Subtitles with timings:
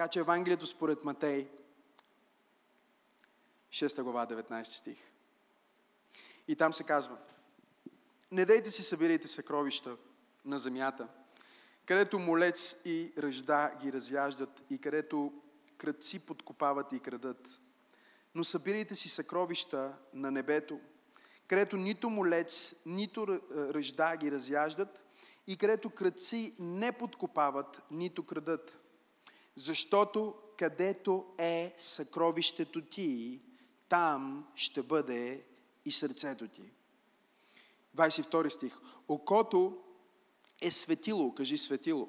[0.00, 1.48] Така че Евангелието според Матей,
[3.70, 4.98] 6 глава, 19 стих.
[6.48, 7.18] И там се казва,
[8.30, 9.96] не дейте си събирайте съкровища
[10.44, 11.08] на земята,
[11.86, 15.32] където молец и ръжда ги разяждат и където
[15.78, 17.60] кръци подкопават и крадат.
[18.34, 20.80] Но събирайте си съкровища на небето,
[21.46, 25.04] където нито молец, нито ръжда ги разяждат
[25.46, 28.79] и където кръци не подкопават, нито крадат.
[29.56, 33.40] Защото където е съкровището ти,
[33.88, 35.44] там ще бъде
[35.84, 36.62] и сърцето ти.
[37.96, 38.80] 22 стих.
[39.08, 39.78] Окото
[40.60, 42.08] е светило, кажи светило.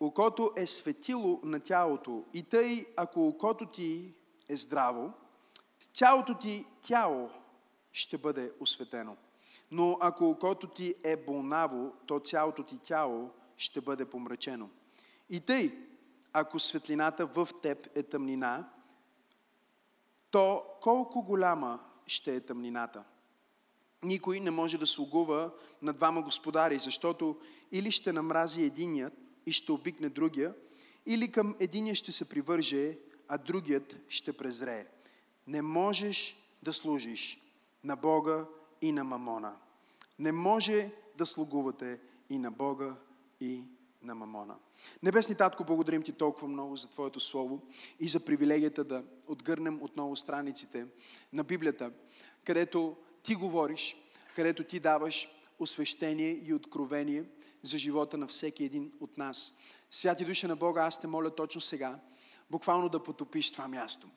[0.00, 2.24] Окото е светило на тялото.
[2.34, 4.14] И тъй, ако окото ти
[4.48, 5.12] е здраво,
[5.94, 7.30] цялото ти тяло
[7.92, 9.16] ще бъде осветено.
[9.70, 14.70] Но ако окото ти е болнаво, то цялото ти тяло ще бъде помрачено.
[15.30, 15.91] И тъй,
[16.32, 18.68] ако светлината в теб е тъмнина,
[20.30, 23.04] то колко голяма ще е тъмнината?
[24.02, 25.50] Никой не може да слугува
[25.82, 27.36] на двама господари, защото
[27.72, 29.12] или ще намрази единият
[29.46, 30.54] и ще обикне другия,
[31.06, 34.86] или към единия ще се привърже, а другият ще презрее.
[35.46, 37.40] Не можеш да служиш
[37.84, 38.46] на Бога
[38.82, 39.56] и на Мамона.
[40.18, 42.96] Не може да слугувате и на Бога
[43.40, 43.64] и
[44.02, 44.54] на Мамона.
[45.02, 47.62] Небесни Татко, благодарим Ти толкова много за Твоето Слово
[48.00, 50.86] и за привилегията да отгърнем отново страниците
[51.32, 51.92] на Библията,
[52.44, 53.96] където Ти говориш,
[54.36, 57.24] където Ти даваш освещение и откровение
[57.62, 59.52] за живота на всеки един от нас.
[59.90, 61.98] Святи Душа на Бога, аз те моля точно сега,
[62.50, 64.08] буквално да потопиш това място.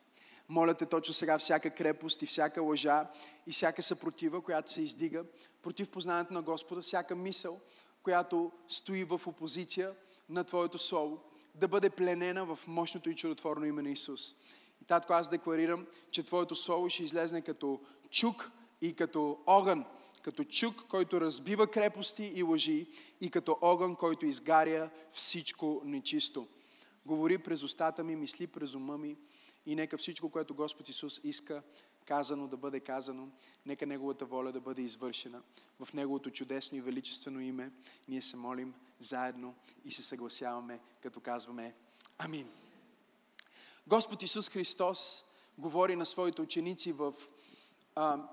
[0.50, 3.08] Моля те точно сега всяка крепост и всяка лъжа
[3.48, 5.24] и всяка съпротива, която се издига
[5.62, 7.62] против познанието на Господа, всяка мисъл,
[8.06, 9.94] която стои в опозиция
[10.30, 11.20] на Твоето Слово,
[11.56, 14.36] да бъде пленена в мощното и чудотворно име на Исус.
[14.82, 17.80] И татко, аз декларирам, че Твоето Слово ще излезне като
[18.10, 18.52] чук
[18.82, 19.86] и като огън,
[20.22, 22.88] като чук, който разбива крепости и лъжи
[23.22, 26.48] и като огън, който изгаря всичко нечисто.
[27.06, 29.18] Говори през устата ми, мисли през ума ми
[29.66, 31.64] и нека всичко, което Господ Исус иска,
[32.06, 33.28] казано да бъде казано,
[33.66, 35.42] нека Неговата воля да бъде извършена.
[35.80, 37.72] В Неговото чудесно и величествено име
[38.08, 39.56] ние се молим заедно
[39.86, 41.76] и се съгласяваме, като казваме
[42.18, 42.50] Амин.
[43.88, 45.26] Господ Исус Христос
[45.58, 47.14] говори на своите ученици в
[47.96, 48.30] а,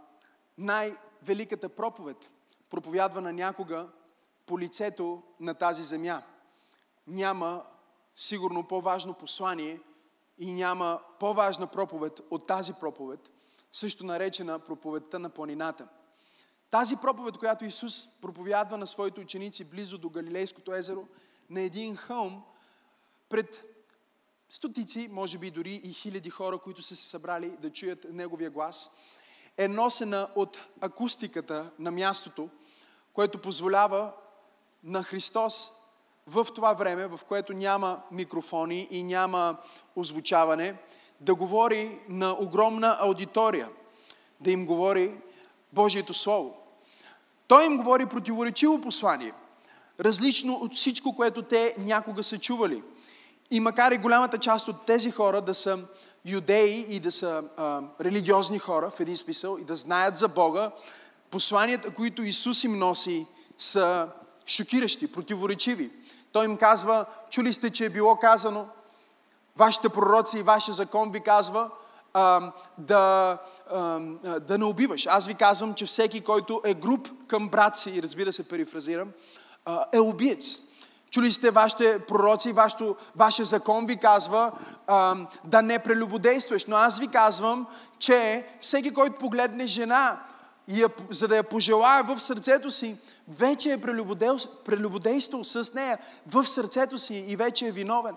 [0.58, 2.30] най-великата проповед,
[2.70, 3.88] проповядвана някога
[4.46, 6.22] по лицето на тази земя.
[7.06, 7.64] Няма
[8.16, 9.80] сигурно по-важно послание
[10.38, 13.30] и няма по-важна проповед от тази проповед,
[13.72, 15.88] също наречена проповедта на планината.
[16.70, 21.08] Тази проповед, която Исус проповядва на своите ученици близо до Галилейското езеро,
[21.50, 22.42] на един хълм,
[23.28, 23.64] пред
[24.50, 28.90] стотици, може би дори и хиляди хора, които са се събрали да чуят Неговия глас,
[29.56, 32.50] е носена от акустиката на мястото,
[33.12, 34.12] което позволява
[34.84, 35.70] на Христос
[36.26, 39.58] в това време, в което няма микрофони и няма
[39.96, 40.78] озвучаване,
[41.22, 43.68] да говори на огромна аудитория,
[44.40, 45.18] да им говори
[45.72, 46.56] Божието Слово.
[47.46, 49.32] Той им говори противоречиво послание,
[50.00, 52.82] различно от всичко, което те някога са чували.
[53.50, 55.78] И макар и голямата част от тези хора да са
[56.24, 60.70] юдеи и да са а, религиозни хора в един смисъл и да знаят за Бога,
[61.30, 63.26] посланията, които Исус им носи,
[63.58, 64.08] са
[64.46, 65.90] шокиращи, противоречиви.
[66.32, 68.66] Той им казва, чули сте, че е било казано,
[69.56, 71.70] вашите пророци и вашия закон ви казва
[72.14, 73.38] а, да,
[73.70, 74.00] а,
[74.40, 75.06] да не убиваш.
[75.06, 79.08] Аз ви казвам, че всеки, който е груп към брат си, и разбира се, перифразирам,
[79.64, 80.58] а, е убиец.
[81.10, 84.52] Чули сте вашите пророци, вашето, вашия закон ви казва
[84.86, 86.66] а, да не прелюбодействаш.
[86.66, 87.66] Но аз ви казвам,
[87.98, 90.20] че всеки, който погледне жена,
[90.68, 92.96] и я, за да я пожелая в сърцето си,
[93.28, 93.80] вече е
[94.64, 98.14] прелюбодействал с нея в сърцето си и вече е виновен.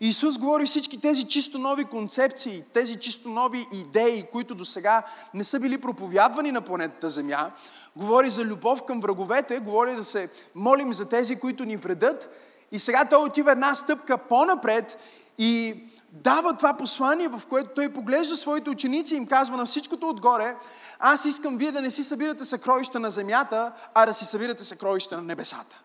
[0.00, 5.02] Исус говори всички тези чисто нови концепции, тези чисто нови идеи, които до сега
[5.34, 7.50] не са били проповядвани на планетата Земя.
[7.96, 12.28] Говори за любов към враговете, говори да се молим за тези, които ни вредят.
[12.72, 14.98] И сега той отива една стъпка по-напред
[15.38, 15.82] и
[16.12, 20.56] дава това послание, в което той поглежда своите ученици и им казва на всичкото отгоре,
[20.98, 25.16] аз искам вие да не си събирате съкровища на земята, а да си събирате съкровища
[25.16, 25.80] на небесата.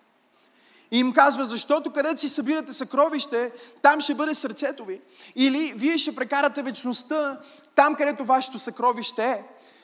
[0.92, 3.52] И им казва, защото където си събирате съкровище,
[3.82, 5.02] там ще бъде сърцето ви.
[5.36, 7.40] Или вие ще прекарате вечността
[7.76, 9.44] там, където вашето съкровище е.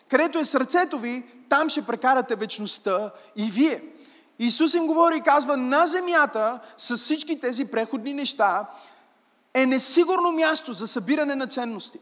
[0.09, 3.83] Където е сърцето ви, там ще прекарате вечността и вие.
[4.39, 8.65] Исус им говори и казва, на земята, с всички тези преходни неща,
[9.53, 11.99] е несигурно място за събиране на ценности.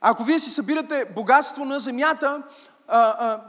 [0.00, 2.42] Ако вие си събирате богатство на земята,
[2.88, 3.40] а, а,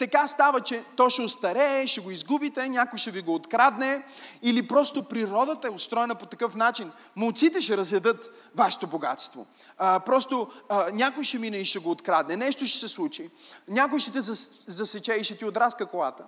[0.00, 4.02] така става, че то ще остарее, ще го изгубите, някой ще ви го открадне
[4.42, 6.92] или просто природата е устроена по такъв начин.
[7.16, 9.46] Молците ще разядат вашето богатство.
[9.78, 13.30] А, просто а, някой ще мине и ще го открадне, нещо ще се случи.
[13.68, 14.20] Някой ще те
[14.66, 16.24] засече и ще ти отраска колата.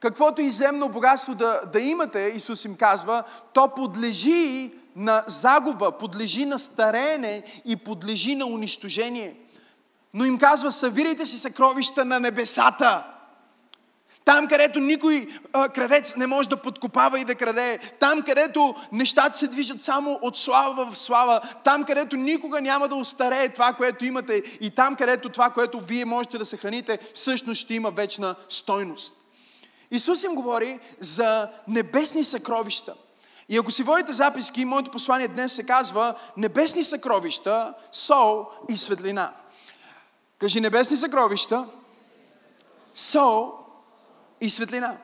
[0.00, 6.44] Каквото и земно богатство да, да имате, Исус им казва, то подлежи на загуба, подлежи
[6.44, 9.43] на стареене и подлежи на унищожение.
[10.14, 13.04] Но им казва, събирайте си съкровища на небесата.
[14.24, 17.78] Там, където никой а, крадец не може да подкопава и да краде.
[18.00, 21.40] Там, където нещата се движат само от слава в слава.
[21.64, 24.42] Там, където никога няма да устарее това, което имате.
[24.60, 29.14] И там, където това, което вие можете да съхраните, всъщност ще има вечна стойност.
[29.90, 32.94] Исус им говори за небесни съкровища.
[33.48, 39.32] И ако си водите записки, моето послание днес се казва Небесни съкровища, сол и светлина.
[40.44, 41.68] Кажи небесни съкровища,
[42.94, 43.52] сол
[44.40, 44.96] и светлина.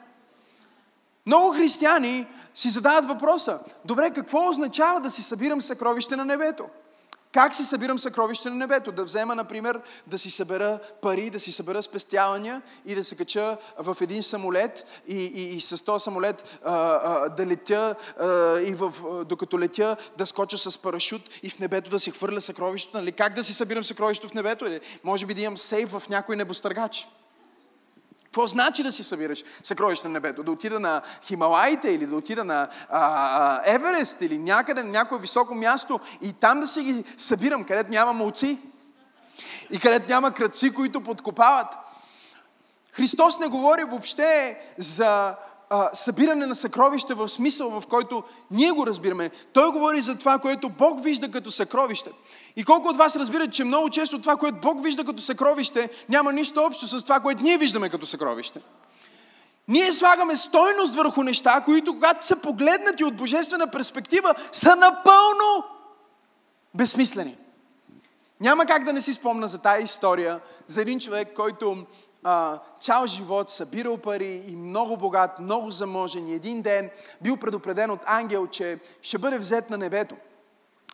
[1.26, 6.64] Много християни си задават въпроса, добре, какво означава да си събирам съкровище на небето?
[7.32, 8.92] Как си събирам съкровище на небето?
[8.92, 13.56] Да взема, например, да си събера пари, да си събера спестявания и да се кача
[13.78, 16.74] в един самолет и, и, и с този самолет а,
[17.04, 18.92] а, да летя а, и в,
[19.24, 22.96] докато летя да скоча с парашют и в небето да си хвърля съкровището.
[22.96, 23.12] Нали?
[23.12, 24.66] Как да си събирам съкровището в небето?
[24.66, 27.08] Или може би да имам сейф в някой небостъргач.
[28.30, 30.42] Какво значи да си събираш съкровища на небето?
[30.42, 35.18] Да отида на Хималаите или да отида на а, а, Еверест или някъде на някое
[35.18, 38.58] високо място и там да си ги събирам, където няма молци
[39.70, 41.66] и където няма кръци, които подкопават.
[42.92, 45.34] Христос не говори въобще за
[45.70, 49.30] а, събиране на съкровища в смисъл, в който ние го разбираме.
[49.52, 52.10] Той говори за това, което Бог вижда като съкровище.
[52.56, 56.32] И колко от вас разбират, че много често това, което Бог вижда като съкровище, няма
[56.32, 58.60] нищо общо с това, което ние виждаме като съкровище.
[59.68, 65.64] Ние слагаме стойност върху неща, които когато са погледнати от божествена перспектива, са напълно
[66.74, 67.36] безсмислени.
[68.40, 71.86] Няма как да не си спомна за тази история, за един човек, който
[72.24, 76.28] а, цял живот събирал пари и много богат, много заможен.
[76.28, 76.90] И един ден
[77.20, 80.16] бил предупреден от ангел, че ще бъде взет на небето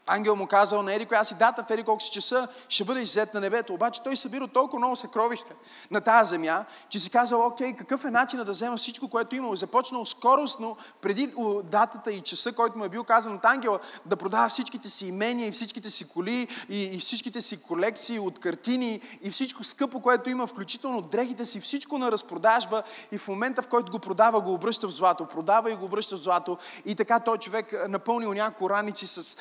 [0.06, 3.00] ангел му казал на Ери коя си дата, в Ери колко си часа ще бъде
[3.00, 3.74] иззет на небето.
[3.74, 5.54] Обаче той събира толкова много съкровища
[5.90, 9.56] на тази земя, че си казал, окей, какъв е начинът да взема всичко, което имал.
[9.56, 11.32] Започнал скоростно, преди
[11.64, 15.48] датата и часа, който му е бил казан от ангела, да продава всичките си имения
[15.48, 20.30] и всичките си коли и, и всичките си колекции от картини и всичко скъпо, което
[20.30, 22.82] има, включително дрехите си, всичко на разпродажба
[23.12, 25.26] и в момента, в който го продава, го обръща в злато.
[25.26, 26.58] Продава и го обръща в злато.
[26.84, 29.36] И така той човек напълнил няколко раници с,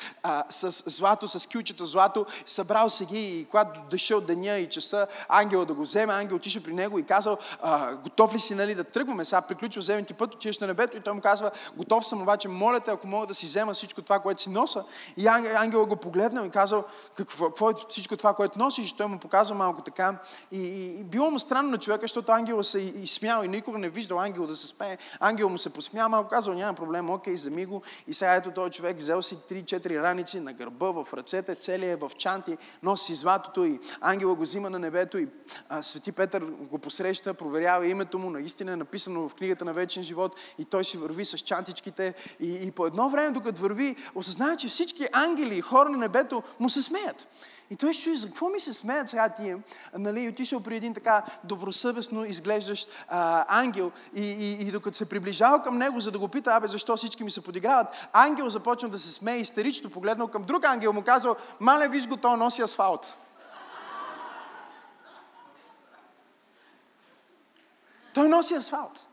[0.56, 5.66] с злато, с кючета злато, събрал се ги и когато дошъл деня и часа, ангела
[5.66, 8.84] да го вземе, ангел отише при него и казал, а, готов ли си нали, да
[8.84, 9.24] тръгваме?
[9.24, 12.48] Сега приключва вземен ти път, отиваш на небето и той му казва, готов съм, обаче
[12.48, 14.84] моля те, ако мога да си взема всичко това, което си носа.
[15.16, 18.90] И ангел го погледнал и казал, какво, какво е всичко това, което носиш?
[18.90, 20.18] И той му показва малко така.
[20.52, 23.88] И, и, и било му странно на човека, защото ангел се изсмял и никога не
[23.88, 24.98] виждал ангел да се смее.
[25.20, 27.82] Ангел му се посмя, малко казал, няма проблем, окей, вземи го.
[28.08, 32.08] И сега ето този човек взел си 3-4 раници на гърба, в ръцете, целият е
[32.08, 35.28] в чанти, носи златото и ангела го взима на небето и
[35.68, 40.02] а, Свети Петър го посреща, проверява името му, наистина е написано в книгата на вечен
[40.02, 44.56] живот и той си върви с чантичките и, и по едно време, докато върви, осъзнава,
[44.56, 47.26] че всички ангели и хора на небето му се смеят.
[47.70, 49.58] И той ще за какво ми се смеят сега тия?
[49.94, 55.62] Нали, отишъл при един така добросъвестно изглеждащ а, ангел и, и, и докато се приближава
[55.62, 58.98] към него, за да го пита, абе, защо всички ми се подиграват, ангел започна да
[58.98, 63.14] се смее истерично, погледнал към друг ангел, му казал, мале, виж го, то носи асфалт.
[68.14, 69.06] Той носи асфалт.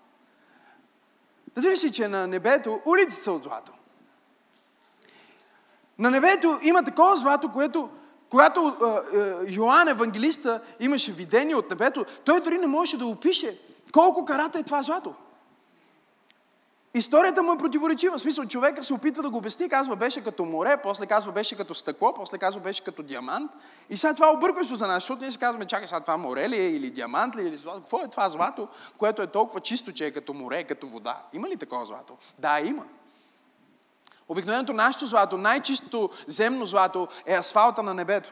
[1.58, 3.72] Разбираш ли, че на небето улиците са от злато.
[6.00, 7.90] На небето има такова злато, което
[8.34, 8.76] когато
[9.48, 13.60] Йоанн, евангелиста, имаше видение от небето, той дори не можеше да опише
[13.92, 15.14] колко карата е това злато.
[16.94, 18.18] Историята му е противоречива.
[18.18, 21.58] В смисъл, човека се опитва да го обясни, казва беше като море, после казва беше
[21.58, 23.52] като стъкло, после казва беше като диамант.
[23.90, 26.50] И сега това е объркващо за нас, защото ние си казваме, чакай сега това море
[26.50, 27.80] ли е, или диамант ли е, или злато.
[27.80, 31.22] Какво е това злато, което е толкова чисто, че е като море, като вода?
[31.34, 32.14] Има ли такова злато?
[32.40, 32.84] Да, има.
[34.30, 38.32] Обикновеното нашето злато, най-чистото земно злато е асфалта на небето.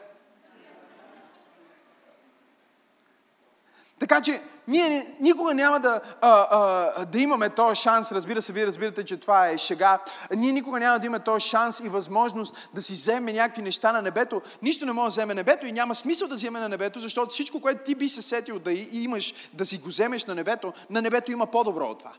[4.02, 8.66] Така че ние никога няма да, а, а, да имаме този шанс, разбира се, вие
[8.66, 9.98] разбирате, че това е шега,
[10.36, 14.02] ние никога няма да имаме този шанс и възможност да си вземе някакви неща на
[14.02, 14.42] небето.
[14.62, 17.60] Нищо не може да вземе небето и няма смисъл да вземе на небето, защото всичко,
[17.60, 21.32] което ти би се сетил да имаш, да си го вземеш на небето, на небето
[21.32, 22.12] има по-добро от това.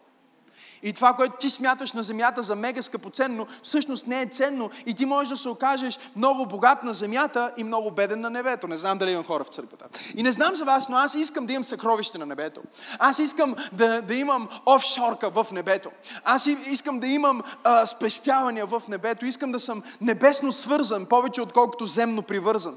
[0.84, 4.94] И това, което ти смяташ на земята за мега скъпоценно, всъщност не е ценно и
[4.94, 8.68] ти можеш да се окажеш много богат на земята и много беден на небето.
[8.68, 9.86] Не знам дали имам хора в църквата.
[10.16, 12.62] И не знам за вас, но аз искам да имам съкровище на небето.
[13.00, 15.90] Аз искам да, да имам офшорка в небето.
[16.24, 19.26] Аз искам да имам а, спестявания в небето.
[19.26, 22.76] Искам да съм небесно свързан, повече отколкото земно привързан.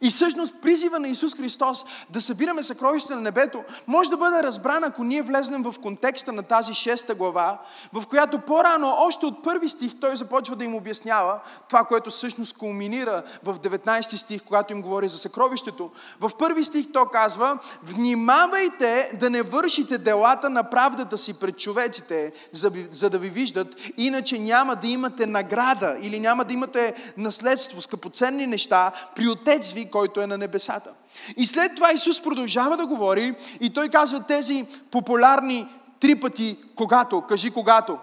[0.00, 4.84] И всъщност призива на Исус Христос да събираме съкровища на небето може да бъде разбран,
[4.84, 7.58] ако ние влезнем в контекста на тази шеста глава,
[7.92, 12.56] в която по-рано, още от първи стих, той започва да им обяснява това, което всъщност
[12.56, 15.90] кулминира в 19 стих, когато им говори за съкровището.
[16.20, 22.32] В първи стих той казва, внимавайте да не вършите делата на правдата си пред човеците,
[22.52, 27.82] за, за да ви виждат, иначе няма да имате награда или няма да имате наследство,
[27.82, 30.90] скъпоценни неща при Отец ви, който е на небесата.
[31.36, 35.68] И след това Исус продължава да говори и той казва тези популярни
[36.00, 37.20] три пъти когато.
[37.20, 37.98] Кажи когато.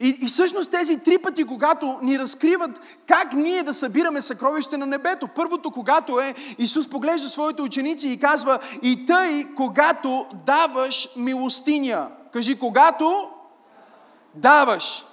[0.00, 4.86] И, и всъщност тези три пъти, когато ни разкриват как ние да събираме съкровище на
[4.86, 5.28] небето.
[5.28, 12.08] Първото, когато е, Исус поглежда своите ученици и казва, и тъй, когато даваш милостиня.
[12.32, 13.28] Кажи, когато
[14.34, 15.04] даваш.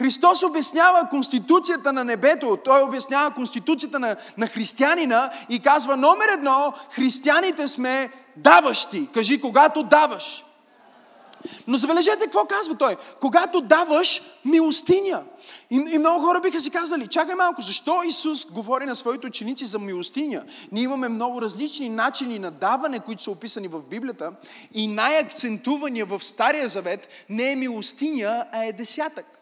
[0.00, 6.72] Христос обяснява конституцията на небето, Той обяснява конституцията на, на християнина и казва номер едно,
[6.90, 9.08] християните сме даващи.
[9.14, 10.44] Кажи, когато даваш.
[11.66, 12.96] Но забележете какво казва той.
[13.20, 15.22] Когато даваш милостиня.
[15.70, 19.66] И, и много хора биха си казали, чакай малко, защо Исус говори на своите ученици
[19.66, 20.44] за милостиня?
[20.72, 24.32] Ние имаме много различни начини на даване, които са описани в Библията.
[24.74, 29.39] И най-акцентувания в Стария Завет не е милостиня, а е десятък.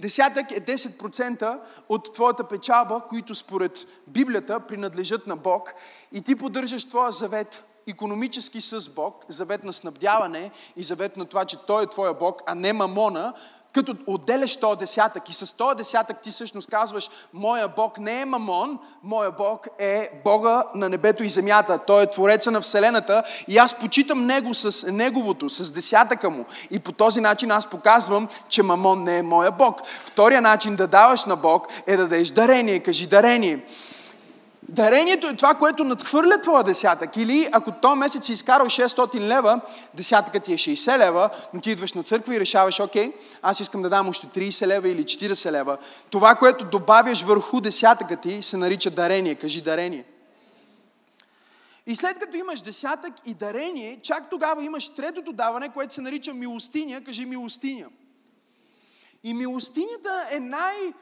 [0.00, 5.74] Десятък е 10% от твоята печалба, които според Библията принадлежат на Бог
[6.12, 11.44] и ти поддържаш твоя завет економически с Бог, завет на снабдяване и завет на това,
[11.44, 13.34] че Той е твоя Бог, а не мамона,
[13.74, 18.24] като отделяш този десятък и с този десятък ти всъщност казваш, моя Бог не е
[18.24, 21.78] мамон, моя Бог е Бога на небето и земята.
[21.86, 26.44] Той е Твореца на Вселената и аз почитам Него с Неговото, с десятъка Му.
[26.70, 29.80] И по този начин аз показвам, че мамон не е моя Бог.
[30.04, 32.78] Втория начин да даваш на Бог е да дадеш дарение.
[32.80, 33.64] Кажи дарение.
[34.68, 37.16] Дарението е това, което надхвърля твоя десятък.
[37.16, 39.60] Или ако то месец си изкарал 600 лева,
[39.94, 43.82] десятъка ти е 60 лева, но ти идваш на църква и решаваш, окей, аз искам
[43.82, 45.78] да дам още 30 лева или 40 лева.
[46.10, 49.34] Това, което добавяш върху десятъка ти, се нарича дарение.
[49.34, 50.04] Кажи дарение.
[51.86, 56.34] И след като имаш десятък и дарение, чак тогава имаш третото даване, което се нарича
[56.34, 57.04] милостиня.
[57.04, 57.86] Кажи милостиня.
[59.24, 60.92] И милостинята е най-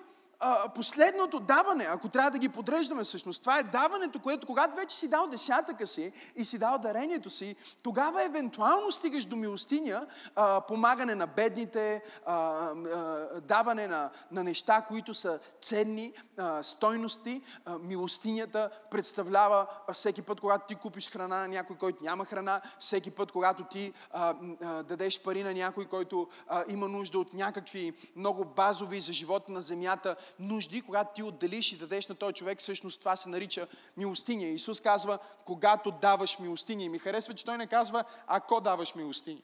[0.75, 5.08] последното даване, ако трябва да ги подреждаме всъщност, това е даването, което когато вече си
[5.08, 10.06] дал десятъка си и си дал дарението си, тогава евентуално стигаш до милостиня,
[10.37, 17.42] а, помагане на бедните, а, а, даване на, на неща, които са ценни, а, стойности.
[17.64, 23.11] А, милостинята представлява всеки път, когато ти купиш храна на някой, който няма храна, всеки
[23.11, 27.92] път, когато ти а, а, дадеш пари на някой, който а, има нужда от някакви
[28.16, 32.58] много базови за живота на земята, нужди, когато ти отделиш и дадеш на този човек,
[32.58, 34.46] всъщност това се нарича милостиня.
[34.46, 36.84] Исус казва, когато даваш милостиня.
[36.84, 39.40] И ми харесва, че той не казва, ако даваш милостиня.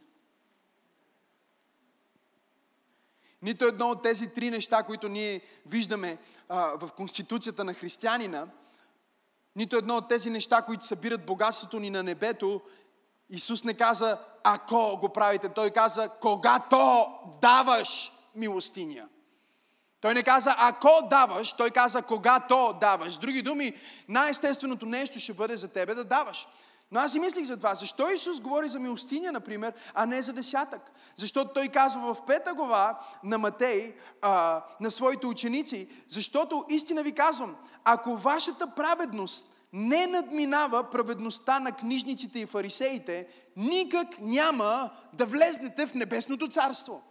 [3.42, 6.18] Нито едно от тези три неща, които ние виждаме
[6.48, 8.48] а, в Конституцията на християнина,
[9.56, 12.62] нито едно от тези неща, които събират богатството ни на небето,
[13.30, 15.48] Исус не каза, ако го правите.
[15.48, 17.06] Той каза, когато
[17.40, 19.08] даваш милостиня.
[20.00, 23.14] Той не каза ако даваш, той каза когато даваш.
[23.14, 23.72] С други думи,
[24.08, 26.48] най-естественото нещо ще бъде за тебе да даваш.
[26.90, 27.74] Но аз си мислих за това.
[27.74, 30.82] Защо Исус говори за милостиня, например, а не за десятък?
[31.16, 37.12] Защото той казва в пета глава на Матей, а, на своите ученици, защото истина ви
[37.12, 43.26] казвам, ако вашата праведност не надминава праведността на книжниците и фарисеите,
[43.56, 47.02] никак няма да влезнете в небесното царство.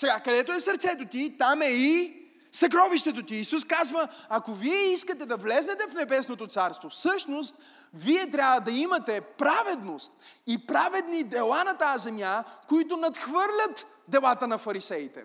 [0.00, 3.36] Сега, където е сърцето ти, там е и съкровището ти.
[3.36, 7.58] Исус казва, ако вие искате да влезнете в небесното царство, всъщност,
[7.94, 10.12] вие трябва да имате праведност
[10.46, 15.24] и праведни дела на тази земя, които надхвърлят делата на фарисеите.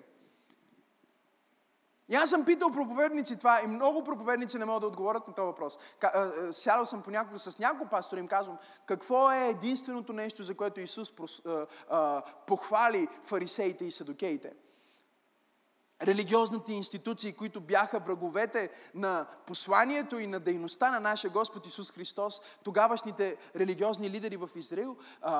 [2.10, 5.46] И аз съм питал проповедници това и много проповедници не могат да отговорят на този
[5.46, 5.80] въпрос.
[6.52, 10.80] Сядал съм понякога с няколко пастори и им казвам, какво е единственото нещо, за което
[10.80, 11.14] Исус
[12.48, 14.54] похвали фарисеите и садокеите?
[16.02, 22.42] Религиозните институции, които бяха враговете на посланието и на дейността на нашия Господ Исус Христос,
[22.64, 24.98] тогавашните религиозни лидери в Израил,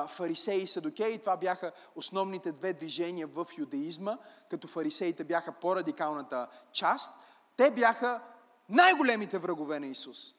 [0.08, 4.18] фарисеи и садокеи, това бяха основните две движения в юдеизма,
[4.50, 7.12] като фарисеите бяха по-радикалната част,
[7.56, 8.22] те бяха
[8.68, 10.34] най-големите врагове на Исус.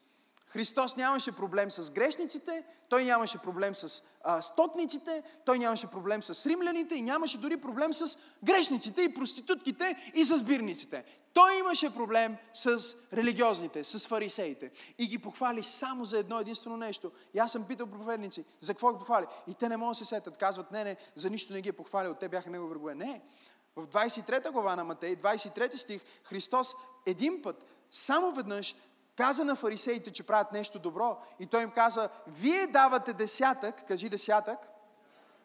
[0.48, 6.46] Христос нямаше проблем с грешниците, той нямаше проблем с а, стотниците, той нямаше проблем с
[6.46, 11.04] римляните и нямаше дори проблем с грешниците и проститутките и с бирниците.
[11.32, 14.70] Той имаше проблем с религиозните, с фарисеите.
[14.98, 17.12] И ги похвали само за едно единствено нещо.
[17.34, 19.26] И аз съм питал проповедници, за какво ги похвали?
[19.46, 20.36] И те не могат да се сетят.
[20.36, 22.94] Казват, не, не, за нищо не ги е похвалил, те бяха негови врагове.
[22.94, 23.22] Не.
[23.76, 26.74] В 23 глава на Матей, 23 стих, Христос
[27.06, 28.74] един път, само веднъж
[29.18, 34.08] каза на фарисеите, че правят нещо добро и той им каза, вие давате десятък, кажи
[34.08, 34.58] десятък,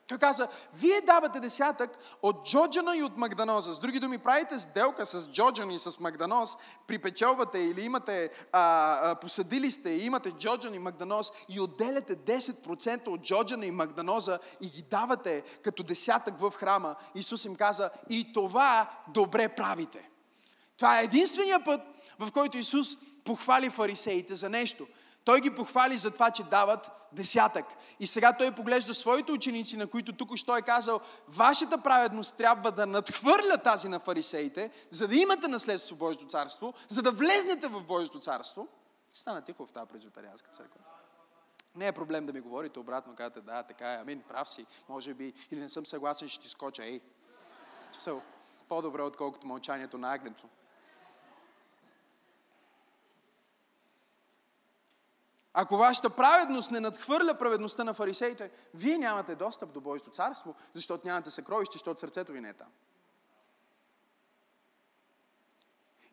[0.07, 3.73] той каза, вие давате десятък от Джоджана и от Магданоза.
[3.73, 8.61] С други думи, правите сделка с Джоджан и с Магданоз, припечелвате или имате, а,
[9.11, 14.39] а, посадили сте и имате Джоджан и Магданоз и отделяте 10% от Джоджана и Магданоза
[14.61, 16.95] и ги давате като десятък в храма.
[17.15, 20.09] Исус им каза, и това добре правите.
[20.77, 21.81] Това е единствения път,
[22.19, 22.87] в който Исус
[23.23, 24.87] похвали фарисеите за нещо.
[25.23, 27.65] Той ги похвали за това, че дават десятък.
[27.99, 32.71] И сега той поглежда своите ученици, на които тук що е казал, вашата праведност трябва
[32.71, 37.67] да надхвърля тази на фарисеите, за да имате наследство в Божието царство, за да влезнете
[37.67, 38.67] в Божието царство.
[39.13, 40.79] Стана тихо в тази презвитарианска църква.
[41.75, 45.13] Не е проблем да ми говорите обратно, казвате, да, така е, амин, прав си, може
[45.13, 47.01] би, или не съм съгласен, ще ти скоча, ей.
[48.67, 50.47] По-добре, отколкото мълчанието на агнето.
[55.53, 61.08] Ако вашата праведност не надхвърля праведността на фарисеите, вие нямате достъп до Божието царство, защото
[61.08, 62.67] нямате съкровище, защото сърцето ви не е там.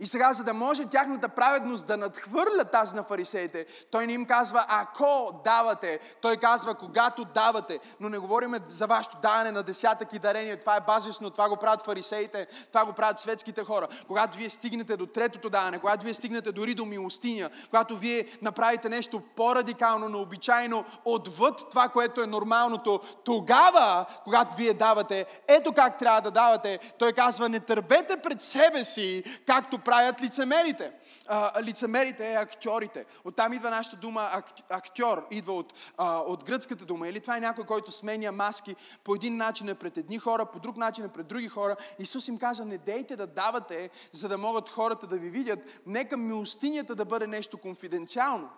[0.00, 4.26] И сега, за да може тяхната праведност да надхвърля тази на фарисеите, той не им
[4.26, 6.00] казва, ако давате.
[6.20, 7.80] Той казва, когато давате.
[8.00, 10.56] Но не говорим за вашето даване на десятък и дарение.
[10.56, 13.88] Това е базисно, това го правят фарисеите, това го правят светските хора.
[14.06, 18.88] Когато вие стигнете до третото даване, когато вие стигнете дори до милостиня, когато вие направите
[18.88, 26.20] нещо по-радикално, необичайно, отвъд това, което е нормалното, тогава, когато вие давате, ето как трябва
[26.20, 26.78] да давате.
[26.98, 30.92] Той казва, не търбете пред себе си, както правят лицемерите.
[31.26, 33.04] А, лицемерите е актьорите.
[33.24, 37.08] Оттам идва нашата дума ак, актьор, идва от, а, от гръцката дума.
[37.08, 40.58] Или това е някой, който сменя маски по един начин е пред едни хора, по
[40.58, 41.76] друг начин е пред други хора.
[41.98, 45.58] Исус им каза, не дейте да давате, за да могат хората да ви видят.
[45.86, 48.48] Нека милостинята да бъде нещо конфиденциално.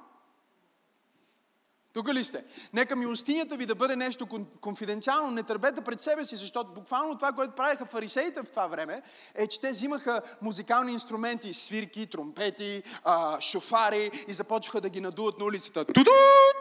[1.93, 2.45] Тук ли сте?
[2.73, 4.29] Нека милостинята ви да бъде нещо
[4.61, 9.03] конфиденциално, не търбете пред себе си, защото буквално това, което правиха фарисеите в това време,
[9.35, 15.39] е, че те взимаха музикални инструменти, свирки, тромпети, а, шофари и започваха да ги надуват
[15.39, 15.85] на улицата.
[15.85, 16.11] Туду,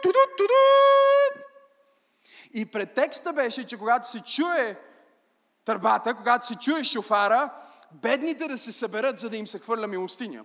[0.02, 0.52] туду, туду.
[2.54, 4.80] И претекста беше, че когато се чуе
[5.64, 7.50] търбата, когато се чуе шофара,
[7.92, 10.44] бедните да се съберат, за да им се хвърля милостиня.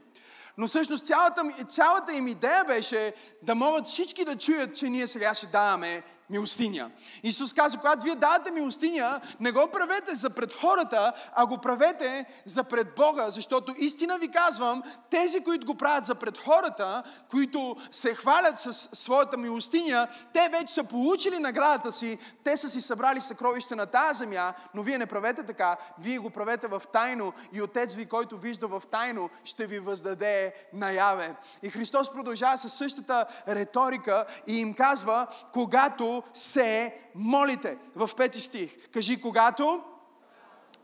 [0.58, 5.34] Но всъщност цялата, цялата им идея беше да могат всички да чуят, че ние сега
[5.34, 6.92] ще даваме милостиня.
[7.24, 12.26] Исус каза, когато вие давате милостиня, не го правете за пред хората, а го правете
[12.46, 17.76] за пред Бога, защото истина ви казвам, тези, които го правят за пред хората, които
[17.92, 23.22] се хвалят с своята милостиня, те вече са получили наградата си, те са си събрали
[23.22, 27.62] съкровище на тази земя, но вие не правете така, вие го правете в тайно и
[27.62, 31.36] Отец ви, който вижда в тайно, ще ви въздаде наяве.
[31.64, 37.78] И Христос продължава със същата риторика и им казва, когато се молите.
[37.96, 38.90] В пети стих.
[38.92, 39.84] Кажи, когато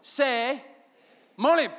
[0.02, 0.64] се
[1.38, 1.72] молим.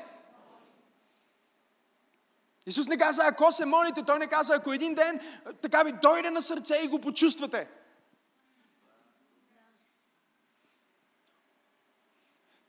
[2.67, 5.21] Исус не каза, ако се молите, Той не каза, ако един ден
[5.63, 7.69] така ви дойде на сърце и го почувствате.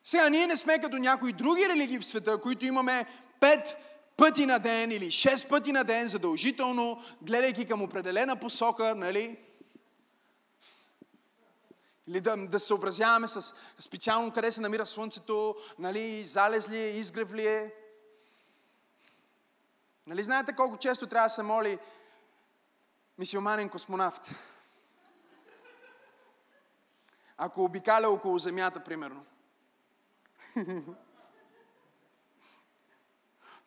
[0.03, 3.05] Сега, ние не сме като някои други религии в света, които имаме
[3.39, 3.77] пет
[4.17, 9.37] пъти на ден или шест пъти на ден задължително, гледайки към определена посока, нали?
[12.07, 16.89] Или да, да се съобразяваме с специално къде се намира Слънцето, нали, залез ли е,
[16.89, 17.73] изгрев ли е.
[20.07, 21.79] Нали знаете колко често трябва да се моли
[23.17, 24.29] мисиоманин космонавт?
[27.37, 29.25] Ако обикаля около Земята, примерно.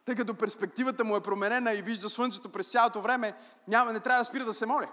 [0.04, 3.36] тъй като перспективата му е променена и вижда слънцето през цялото време,
[3.68, 4.86] няма, не трябва да спира да се моли.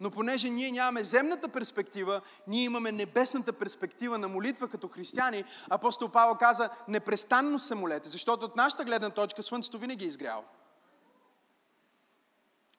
[0.00, 6.08] Но понеже ние нямаме земната перспектива, ние имаме небесната перспектива на молитва като християни, апостол
[6.08, 10.44] Павел каза, непрестанно се молете, защото от нашата гледна точка слънцето винаги е изгряло.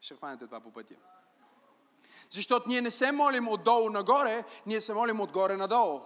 [0.02, 0.96] Ще хванете това по пътя.
[2.30, 6.02] Защото ние не се молим отдолу нагоре, ние се молим отгоре надолу.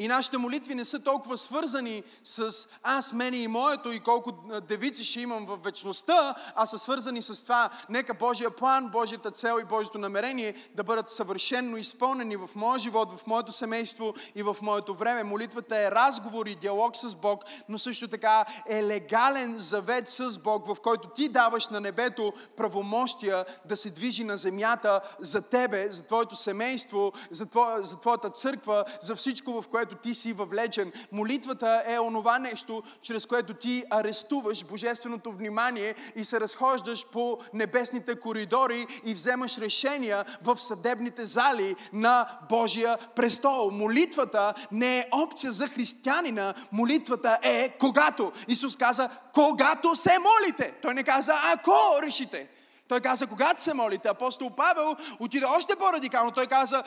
[0.00, 4.32] И нашите молитви не са толкова свързани с аз, мене и моето и колко
[4.68, 9.58] девици ще имам в вечността, а са свързани с това, нека Божия план, Божията цел
[9.60, 14.56] и Божието намерение да бъдат съвършенно изпълнени в моя живот, в моето семейство и в
[14.62, 15.22] моето време.
[15.22, 20.66] Молитвата е разговор и диалог с Бог, но също така е легален завет с Бог,
[20.66, 26.02] в който ти даваш на небето правомощия да се движи на земята за тебе, за
[26.06, 30.92] твоето семейство, за, твоя, за твоята църква, за всичко, в което което ти си въвлечен.
[31.12, 38.20] Молитвата е онова нещо, чрез което ти арестуваш божественото внимание и се разхождаш по небесните
[38.20, 43.70] коридори и вземаш решения в съдебните зали на Божия престол.
[43.70, 48.32] Молитвата не е опция за християнина, молитвата е когато.
[48.48, 50.74] Исус каза, когато се молите.
[50.82, 51.72] Той не каза, ако
[52.02, 52.57] решите.
[52.88, 56.30] Той каза, когато се молите, апостол Павел отиде още по-радикално.
[56.30, 56.82] Той каза,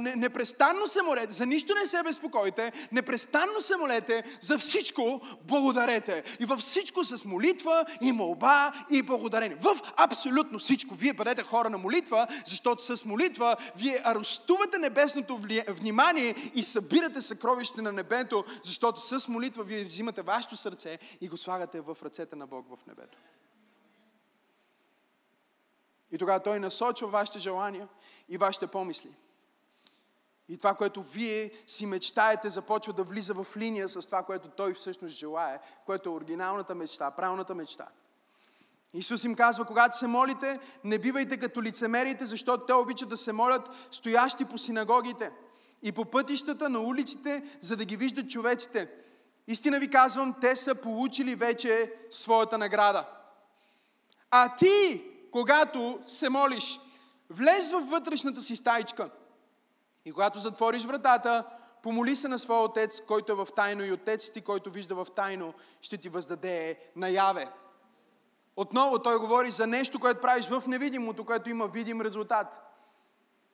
[0.00, 6.24] непрестанно се молете, за нищо не се безпокойте, непрестанно се молете, за всичко благодарете.
[6.40, 9.56] И във всичко с молитва и молба и благодарение.
[9.60, 10.94] В абсолютно всичко.
[10.94, 17.82] Вие бъдете хора на молитва, защото с молитва вие арестувате небесното внимание и събирате съкровище
[17.82, 22.46] на небето, защото с молитва вие взимате вашето сърце и го слагате в ръцете на
[22.46, 23.18] Бог в небето.
[26.12, 27.88] И тогава Той насочва вашите желания
[28.28, 29.10] и вашите помисли.
[30.48, 34.74] И това, което вие си мечтаете, започва да влиза в линия с това, което Той
[34.74, 37.88] всъщност желае, което е оригиналната мечта, правилната мечта.
[38.94, 43.32] Исус им казва, когато се молите, не бивайте като лицемерите, защото те обичат да се
[43.32, 45.30] молят стоящи по синагогите
[45.82, 48.88] и по пътищата на улиците, за да ги виждат човеците.
[49.46, 53.06] Истина ви казвам, те са получили вече своята награда.
[54.30, 55.04] А ти,
[55.36, 56.80] когато се молиш,
[57.30, 59.10] влез във вътрешната си стаичка
[60.04, 61.44] и когато затвориш вратата,
[61.82, 65.06] помоли се на своя отец, който е в тайно и отец ти, който вижда в
[65.16, 67.48] тайно, ще ти въздаде наяве.
[68.56, 72.46] Отново той говори за нещо, което правиш в невидимото, което има видим резултат.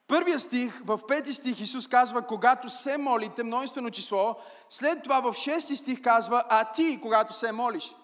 [0.07, 4.37] Първия стих, в пети стих Исус казва, когато се молите, множествено число,
[4.71, 7.95] след това в шести стих казва, а ти, когато се молиш.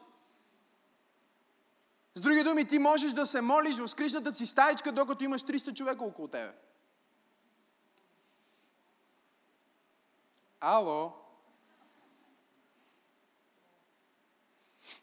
[2.18, 5.74] С други думи, ти можеш да се молиш в скришната си стаичка, докато имаш 300
[5.74, 6.52] човека около тебе.
[10.60, 11.12] Ало?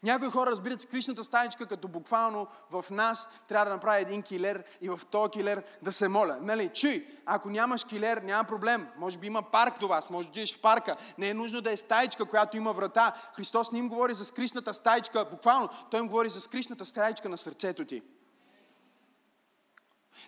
[0.02, 4.88] Някои хора разбират скришната стаичка като буквално в нас трябва да направя един килер и
[4.88, 6.38] в този килер да се моля.
[6.40, 8.88] Нали, чуй, ако нямаш килер, няма проблем.
[8.96, 10.96] Може би има парк до вас, може да идеш в парка.
[11.18, 13.14] Не е нужно да е стаичка, която има врата.
[13.36, 15.68] Христос не им говори за скришната стаичка, буквално.
[15.90, 18.02] Той им говори за скришната стаичка на сърцето ти.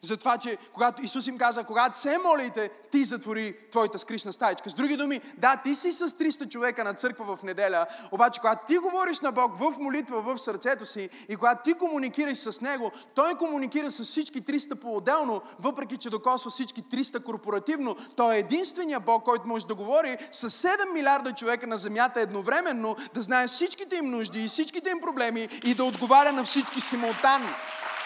[0.03, 4.71] Затова, че когато Исус им каза, когато се молите, ти затвори твоята скришна стаичка.
[4.71, 8.67] С други думи, да, ти си с 300 човека на църква в неделя, обаче когато
[8.67, 12.93] ти говориш на Бог в молитва в сърцето си и когато ти комуникираш с Него,
[13.15, 17.97] Той комуникира с всички 300 по-отделно, въпреки че докосва всички 300 корпоративно.
[18.17, 22.97] Той е единствения Бог, който може да говори с 7 милиарда човека на земята едновременно,
[23.15, 27.49] да знае всичките им нужди и всичките им проблеми и да отговаря на всички симултанно.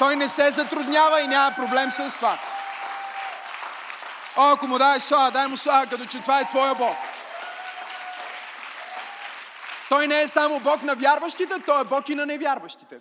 [0.03, 2.39] Той не се затруднява и няма проблем с това.
[4.37, 6.97] О, ако му дай слава, дай му слава, като че това е Твоя Бог.
[9.89, 12.99] Той не е само Бог на вярващите, Той е Бог и на невярващите.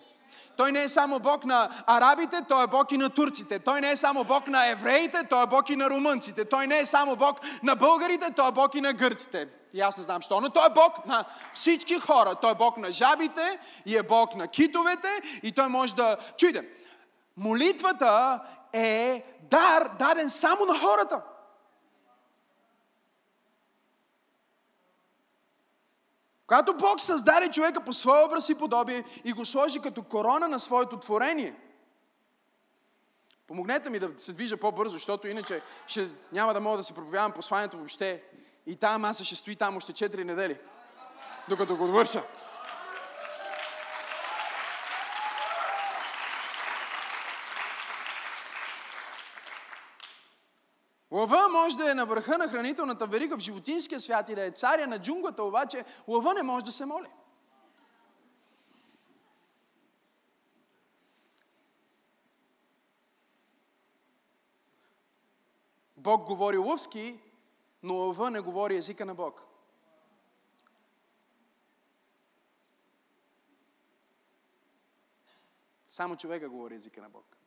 [0.57, 3.59] Той не е само Бог на арабите, Той е Бог и на турците.
[3.59, 6.45] Той не е само Бог на евреите, Той е Бог и на румънците.
[6.45, 9.47] Той не е само Бог на българите, Той е Бог и на гърците.
[9.73, 12.35] И аз не знам що, но Той е Бог на всички хора.
[12.35, 16.17] Той е Бог на жабите и е Бог на китовете и Той може да...
[16.37, 16.63] Чуйте,
[17.37, 18.41] Молитвата
[18.73, 21.21] е дар, даден само на хората.
[26.47, 30.59] Когато Бог създаде човека по своя образ и подобие и го сложи като корона на
[30.59, 31.55] своето творение,
[33.47, 37.31] помогнете ми да се движа по-бързо, защото иначе ще, няма да мога да се проповядам
[37.31, 38.23] посланието въобще.
[38.65, 40.59] И тази маса ще стои там още 4 недели,
[41.49, 42.23] докато го довърша.
[51.11, 54.51] Лъва може да е на върха на хранителната верига в животинския свят и да е
[54.51, 57.09] царя на джунглата, обаче лъва не може да се моли.
[65.97, 67.19] Бог говори лъвски,
[67.83, 69.47] но лъва не говори езика на Бог.
[75.89, 77.40] Само човека говори езика на Бог.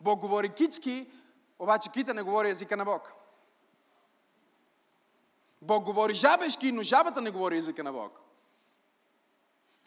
[0.00, 1.10] Бог говори китски,
[1.58, 3.12] обаче кита не говори езика на Бог.
[5.62, 8.20] Бог говори жабешки, но жабата не говори езика на Бог.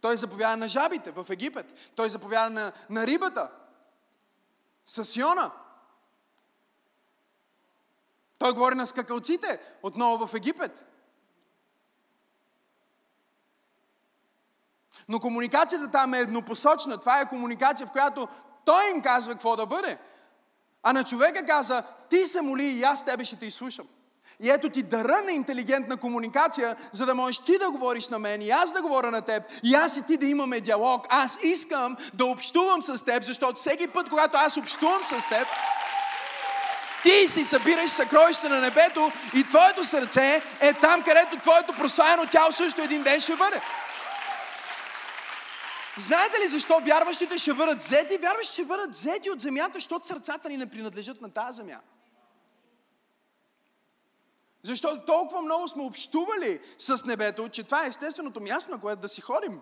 [0.02, 1.74] Той заповяда на жабите в Египет.
[1.96, 3.52] Той заповяда на, на рибата.
[4.86, 5.52] С Йона.
[8.38, 10.86] Той говори на скакалците отново в Египет.
[15.08, 17.00] Но комуникацията там е еднопосочна.
[17.00, 18.28] Това е комуникация, в която
[18.66, 19.98] той им казва какво да бъде.
[20.84, 23.88] А на човека каза, ти се моли и аз тебе ще те изслушам.
[24.40, 28.42] И ето ти дъра на интелигентна комуникация, за да можеш ти да говориш на мен
[28.42, 31.06] и аз да говоря на теб, и аз и ти да имаме диалог.
[31.10, 35.48] Аз искам да общувам с теб, защото всеки път, когато аз общувам с теб,
[37.04, 42.52] ти си събираш съкровище на небето и твоето сърце е там, където твоето прославено тяло
[42.52, 43.62] също един ден ще бъде.
[45.98, 48.18] Знаете ли защо вярващите ще бъдат взети?
[48.18, 51.80] Вярващите ще бъдат взети от земята, защото сърцата ни не принадлежат на тази земя.
[54.64, 59.10] Защото толкова много сме общували с небето, че това е естественото място, на което да
[59.10, 59.62] си ходим.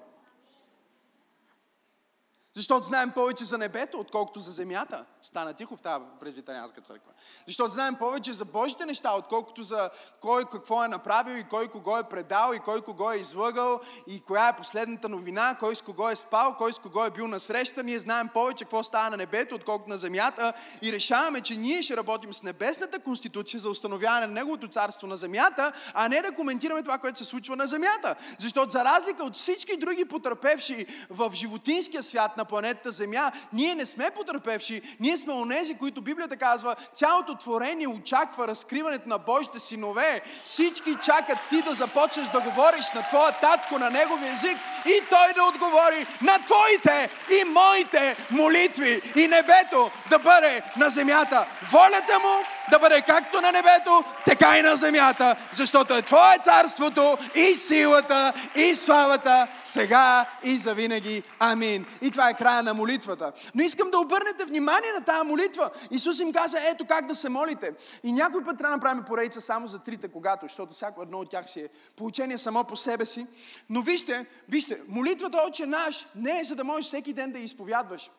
[2.59, 5.05] Защото знаем повече за небето, отколкото за земята.
[5.21, 7.11] Стана тихо в тази презвитарианска църква.
[7.47, 9.89] Защото знаем повече за Божите неща, отколкото за
[10.21, 14.21] кой какво е направил и кой кого е предал и кой кого е излъгал и
[14.21, 17.39] коя е последната новина, кой с кого е спал, кой с кого е бил на
[17.39, 17.83] среща.
[17.83, 21.97] Ние знаем повече какво става на небето, отколкото на земята и решаваме, че ние ще
[21.97, 26.83] работим с небесната конституция за установяване на Неговото царство на земята, а не да коментираме
[26.83, 28.15] това, което се случва на земята.
[28.39, 33.85] Защото за разлика от всички други потърпевши в животинския свят на планетата Земя, ние не
[33.85, 40.21] сме потърпевши, ние сме онези, които Библията казва, цялото творение очаква разкриването на Божите синове.
[40.43, 45.33] Всички чакат ти да започнеш да говориш на твоя татко, на неговия език и той
[45.35, 51.45] да отговори на твоите и моите молитви и небето да бъде на земята.
[51.71, 57.17] Волята му да бъде както на небето, така и на земята, защото е Твое царството
[57.35, 61.23] и силата и славата сега и завинаги.
[61.39, 61.85] Амин.
[62.01, 63.31] И това е края на молитвата.
[63.55, 65.69] Но искам да обърнете внимание на тази молитва.
[65.91, 67.71] Исус им каза, ето как да се молите.
[68.03, 71.29] И някой път трябва да направим поредица само за трите, когато, защото всяко едно от
[71.29, 73.27] тях си е получение само по себе си.
[73.69, 77.43] Но вижте, вижте, молитвата Отче наш не е за да можеш всеки ден да я
[77.43, 78.11] изповядваш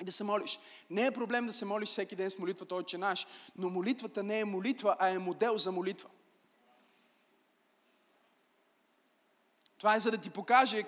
[0.00, 0.58] и да се молиш.
[0.90, 4.40] Не е проблем да се молиш всеки ден с молитвата Отче наш, но молитвата не
[4.40, 6.08] е молитва, а е модел за молитва.
[9.78, 10.84] Това е за да ти покаже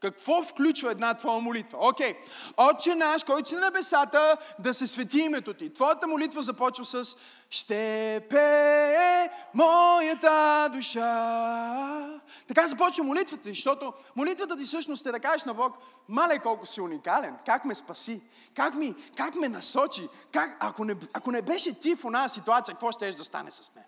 [0.00, 1.78] какво включва една твоя молитва?
[1.80, 2.12] Окей.
[2.12, 2.16] Okay.
[2.56, 5.72] Отче наш, който си на небесата, да се свети името ти.
[5.72, 7.16] Твоята молитва започва с
[7.50, 12.20] Ще пее моята душа.
[12.48, 16.66] Така започва молитвата ти, защото молитвата ти всъщност е да кажеш на Бог, мале колко
[16.66, 18.20] си уникален, как ме спаси,
[18.54, 22.74] как, ми, как ме насочи, как, ако, не, ако не беше ти в онази ситуация,
[22.74, 23.84] какво ще да стане с мен?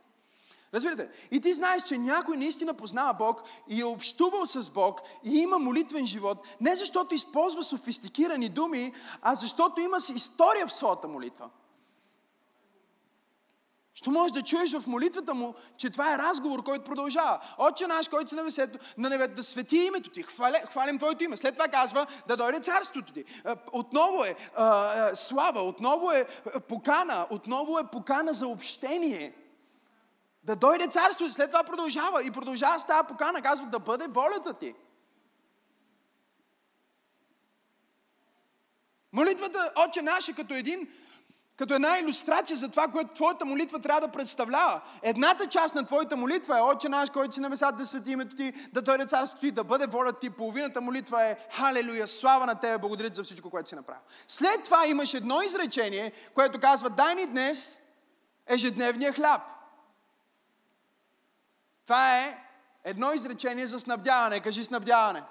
[0.74, 1.08] Разбирате?
[1.30, 5.58] И ти знаеш, че някой наистина познава Бог и е общувал с Бог и има
[5.58, 11.50] молитвен живот, не защото използва софистикирани думи, а защото има си история в своята молитва.
[13.94, 17.40] Що можеш да чуеш в молитвата му, че това е разговор, който продължава.
[17.58, 21.24] Отче наш, който си на, весето, на небето, да свети името ти, хваля, хвалим твоето
[21.24, 21.36] име.
[21.36, 23.24] След това казва да дойде царството ти.
[23.72, 26.26] Отново е а, слава, отново е
[26.68, 29.41] покана, отново е покана за общение.
[30.42, 31.30] Да дойде царство.
[31.30, 32.24] След това продължава.
[32.24, 33.42] И продължава с тази покана.
[33.42, 34.74] Казва да бъде волята ти.
[39.12, 40.88] Молитвата, Отче наш, е като един
[41.56, 44.80] като една иллюстрация за това, което твоята молитва трябва да представлява.
[45.02, 48.36] Едната част на твоята молитва е Отче наш, който си на месата да свети името
[48.36, 50.30] ти, да дойде царството ти, да бъде волята ти.
[50.30, 54.02] Половината молитва е Халелуя, слава на тебе, благодаря за всичко, което си направил.
[54.28, 57.78] След това имаш едно изречение, което казва, дай ни днес
[58.46, 59.42] ежедневния хляб.
[61.84, 62.38] Това е
[62.84, 64.40] едно изречение за снабдяване.
[64.40, 65.22] Кажи снабдяване.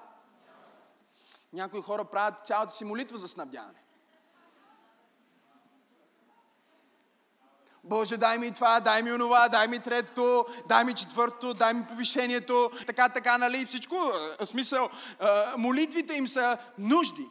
[1.53, 3.79] Някои хора правят цялата си молитва за снабдяване.
[7.83, 11.87] Боже, дай ми това, дай ми онова, дай ми трето, дай ми четвърто, дай ми
[11.87, 13.95] повишението, така, така, нали, всичко.
[14.43, 14.89] Смисъл,
[15.57, 17.29] молитвите им са нужди.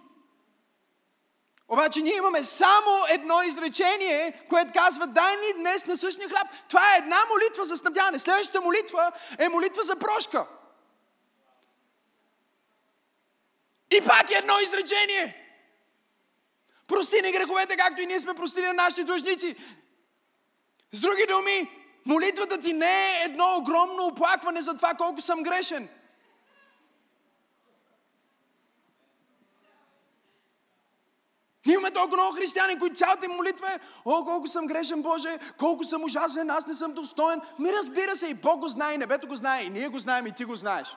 [1.71, 6.47] Обаче ние имаме само едно изречение, което казва, дай ни днес на същия хляб.
[6.69, 8.19] Това е една молитва за снабдяване.
[8.19, 10.47] Следващата молитва е молитва за прошка.
[13.91, 15.47] И пак е едно изречение.
[16.87, 19.57] Прости ни греховете, както и ние сме простили на нашите дължници.
[20.93, 21.71] С други думи,
[22.07, 25.89] молитвата ти не е едно огромно оплакване за това колко съм грешен.
[31.67, 35.39] Ние имаме толкова много християни, които цялата им молитва е, о, колко съм грешен, Боже,
[35.59, 37.41] колко съм ужасен, аз не съм достоен.
[37.59, 40.27] Ми разбира се, и Бог го знае, и небето го знае, и ние го знаем,
[40.27, 40.97] и ти го знаеш.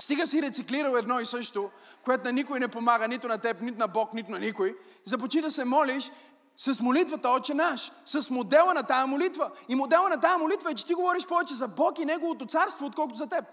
[0.00, 1.70] Стига си рециклирал едно и също,
[2.04, 4.76] което на никой не помага, нито на теб, нито на Бог, нито на никой.
[5.04, 6.10] Започни да се молиш
[6.56, 9.50] с молитвата Отче наш, с модела на тая молитва.
[9.68, 12.86] И модела на тая молитва е, че ти говориш повече за Бог и Неговото царство,
[12.86, 13.44] отколкото за теб.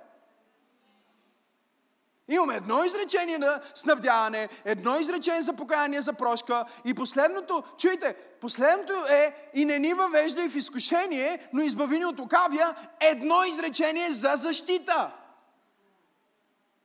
[2.31, 8.93] Имаме едно изречение на снабдяване, едно изречение за покаяние, за прошка и последното, чуйте, последното
[9.09, 14.11] е и не ни въвежда и в изкушение, но избави ни от лукавия, едно изречение
[14.11, 15.11] за защита.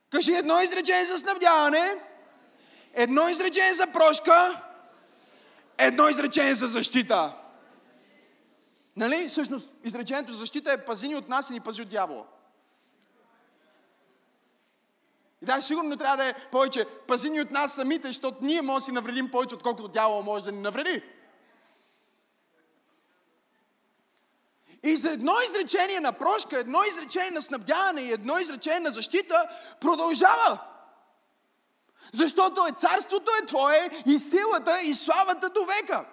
[0.09, 1.93] Кажи едно изречение за снабдяване,
[2.93, 4.61] едно изречение за прошка,
[5.77, 7.33] едно изречение за защита.
[8.95, 9.27] Нали?
[9.27, 12.25] Всъщност, изречението за защита е пази ни от нас и ни пази от дявола.
[15.41, 18.81] И да, сигурно трябва да е повече пази ни от нас самите, защото ние може
[18.81, 21.03] да си навредим повече, отколкото дявола може да ни навреди.
[24.83, 29.49] И за едно изречение на прошка, едно изречение на снабдяване и едно изречение на защита
[29.81, 30.59] продължава.
[32.13, 36.05] Защото е царството е Твое и силата и славата до века.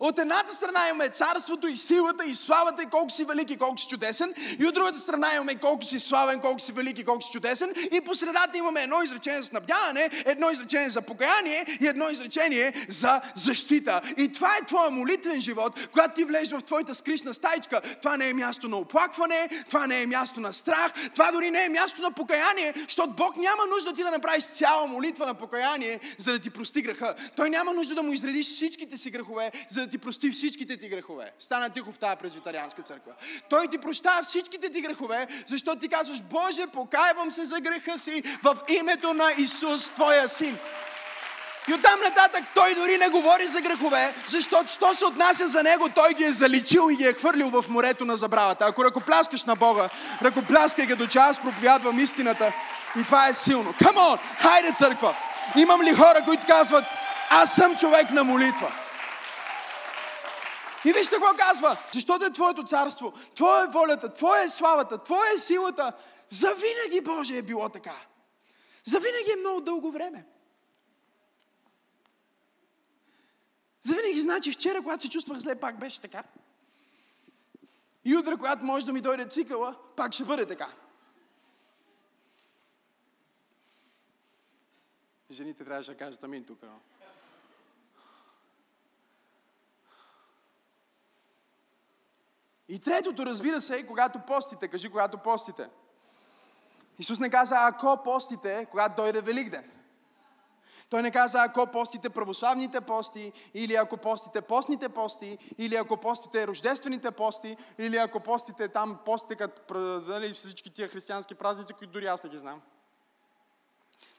[0.00, 3.78] От едната страна имаме царството и силата и славата и колко си велик и колко
[3.78, 4.34] си чудесен.
[4.58, 7.74] И от другата страна имаме колко си славен, колко си велик и колко си чудесен.
[7.92, 12.86] И по средата имаме едно изречение за снабдяване, едно изречение за покаяние и едно изречение
[12.88, 14.00] за защита.
[14.16, 17.80] И това е твоя молитвен живот, когато ти влезеш в твоята скришна стайчка.
[18.02, 21.64] Това не е място на оплакване, това не е място на страх, това дори не
[21.64, 26.00] е място на покаяние, защото Бог няма нужда ти да направиш цяла молитва на покаяние,
[26.18, 27.14] за да ти прости греха.
[27.36, 30.88] Той няма нужда да му изредиш всичките си грехове, за да ти прости всичките ти
[30.88, 31.32] грехове.
[31.38, 33.12] Стана тихо в тази презвитарианска църква.
[33.50, 38.22] Той ти прощава всичките ти грехове, защото ти казваш, Боже, покаявам се за греха си
[38.42, 40.58] в името на Исус, Твоя Син.
[41.68, 45.88] И оттам нататък той дори не говори за грехове, защото що се отнася за него,
[45.94, 48.64] той ги е заличил и ги е хвърлил в морето на забравата.
[48.64, 49.88] Ако ръкопляскаш на Бога,
[50.22, 52.52] ръкопляскай като че аз проповядвам истината
[53.00, 53.74] и това е силно.
[53.80, 55.16] On, хайде църква!
[55.56, 56.84] Имам ли хора, които казват,
[57.30, 58.72] аз съм човек на молитва?
[60.84, 61.78] И вижте какво казва.
[61.94, 65.92] Защото е Твоето царство, Твоя е волята, Твоя е славата, Твоя е силата.
[66.30, 67.96] За винаги, Боже, е било така.
[68.84, 70.26] За винаги е много дълго време.
[73.82, 76.24] За винаги значи вчера, когато се чувствах зле, пак беше така.
[78.04, 80.72] И утре, когато може да ми дойде цикъла, пак ще бъде така.
[85.30, 86.58] Жените трябваше да кажат амин тук.
[86.62, 86.80] Но.
[92.68, 94.68] И третото, разбира се, е когато постите.
[94.68, 95.68] Кажи, когато постите.
[96.98, 99.70] Исус не каза, ако постите, когато дойде Великден.
[100.90, 106.46] Той не каза, ако постите православните пости, или ако постите постните пости, или ако постите
[106.46, 109.74] рождествените пости, или ако постите там постите като
[110.06, 112.62] нали, всички тия християнски празници, които дори аз не ги знам.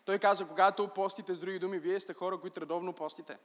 [0.06, 3.38] Той каза, когато постите, с други думи, вие сте хора, които редовно постите.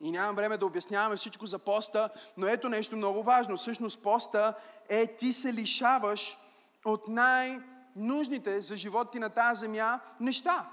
[0.00, 3.56] И нямам време да обясняваме всичко за поста, но ето нещо много важно.
[3.56, 4.54] Всъщност поста
[4.88, 6.38] е ти се лишаваш
[6.84, 10.70] от най-нужните за живота ти на тази земя неща.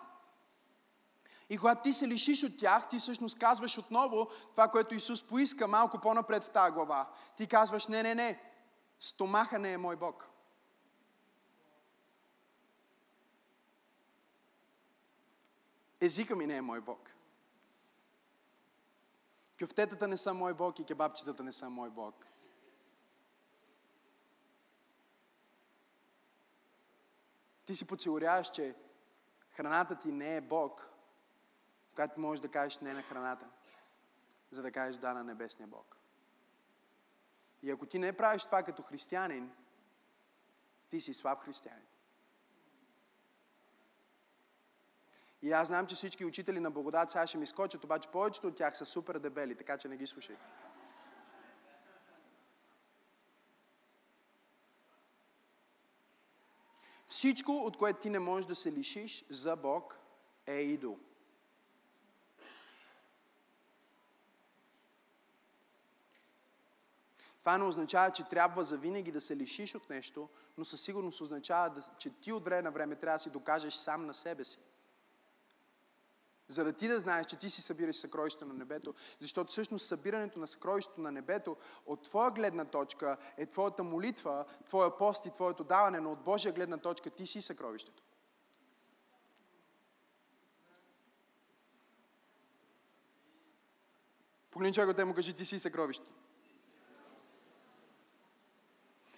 [1.50, 5.68] И когато ти се лишиш от тях, ти всъщност казваш отново това, което Исус поиска
[5.68, 7.10] малко по-напред в тази глава.
[7.38, 8.40] Ти казваш, не, не, не,
[9.00, 10.28] стомаха не е мой Бог.
[16.02, 17.10] Езика ми не е мой Бог.
[19.64, 22.26] Кюфтетата не са мой Бог и кебабчетата не са мой Бог.
[27.66, 28.76] Ти си подсигуряваш, че
[29.50, 30.90] храната ти не е Бог,
[31.90, 33.50] когато можеш да кажеш не на храната,
[34.52, 35.98] за да кажеш да на небесния Бог.
[37.62, 39.52] И ако ти не правиш това като християнин,
[40.90, 41.88] ти си слаб християнин.
[45.44, 48.56] И аз знам, че всички учители на благодат сега ще ми скочат, обаче повечето от
[48.56, 50.44] тях са супер дебели, така че не ги слушайте.
[57.10, 60.00] Всичко, от което ти не можеш да се лишиш за Бог,
[60.48, 61.00] е идол.
[67.40, 71.22] Това не означава, че трябва за винаги да се лишиш от нещо, но със сигурност
[71.22, 74.60] означава, че ти от време на време трябва да си докажеш сам на себе си.
[76.48, 80.40] За да ти да знаеш, че ти си събираш съкровища на небето, защото всъщност събирането
[80.40, 85.64] на съкровището на небето от твоя гледна точка е твоята молитва, твоя пост и твоето
[85.64, 88.04] даване, но от Божия гледна точка ти си съкровището.
[94.52, 96.06] Погледни човека, те му кажи, ти си съкровище.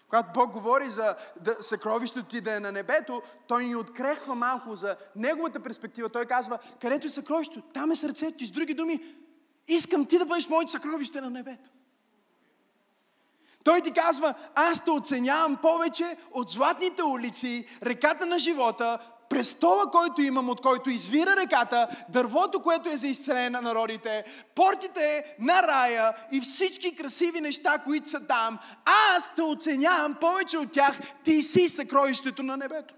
[0.10, 4.76] Когато Бог говори за да, съкровището ти да е на небето, Той ни открехва малко
[4.76, 6.10] за Неговата перспектива.
[6.10, 8.45] Той казва, където е съкровището, там е сърцето ти.
[8.45, 9.16] С други думи,
[9.68, 11.70] искам ти да бъдеш моето съкровище на небето.
[13.64, 18.99] Той ти казва, аз те оценявам повече от златните улици, реката на живота,
[19.30, 24.23] престола, който имам, от който извира реката, дървото, което е за изцеление на народите,
[24.55, 28.59] портите на рая и всички красиви неща, които са там,
[29.15, 32.93] аз те оценявам повече от тях, ти си съкровището на небето.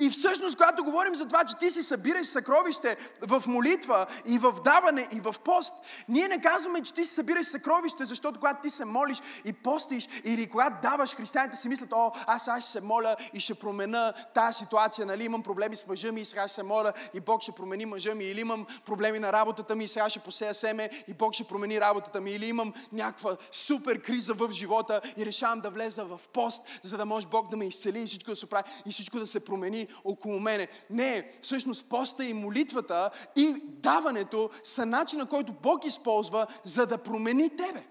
[0.00, 4.54] И всъщност, когато говорим за това, че ти си събираш съкровище в молитва и в
[4.64, 5.74] даване и в пост,
[6.08, 10.08] ние не казваме, че ти си събираш съкровище, защото когато ти се молиш и постиш
[10.24, 14.12] или когато даваш, християните си мислят, о, аз сега ще се моля и ще променя
[14.34, 17.42] тази ситуация, нали, имам проблеми с мъжа ми и сега ще се моля и Бог
[17.42, 20.90] ще промени мъжа ми, или имам проблеми на работата ми и сега ще посея семе
[21.08, 25.60] и Бог ще промени работата ми, или имам някаква супер криза в живота и решавам
[25.60, 28.46] да влеза в пост, за да може Бог да ме изцели и всичко да се
[28.46, 30.68] прави и всичко да се промени промени около мене.
[30.90, 37.56] Не, всъщност поста и молитвата и даването са начина, който Бог използва, за да промени
[37.56, 37.86] тебе.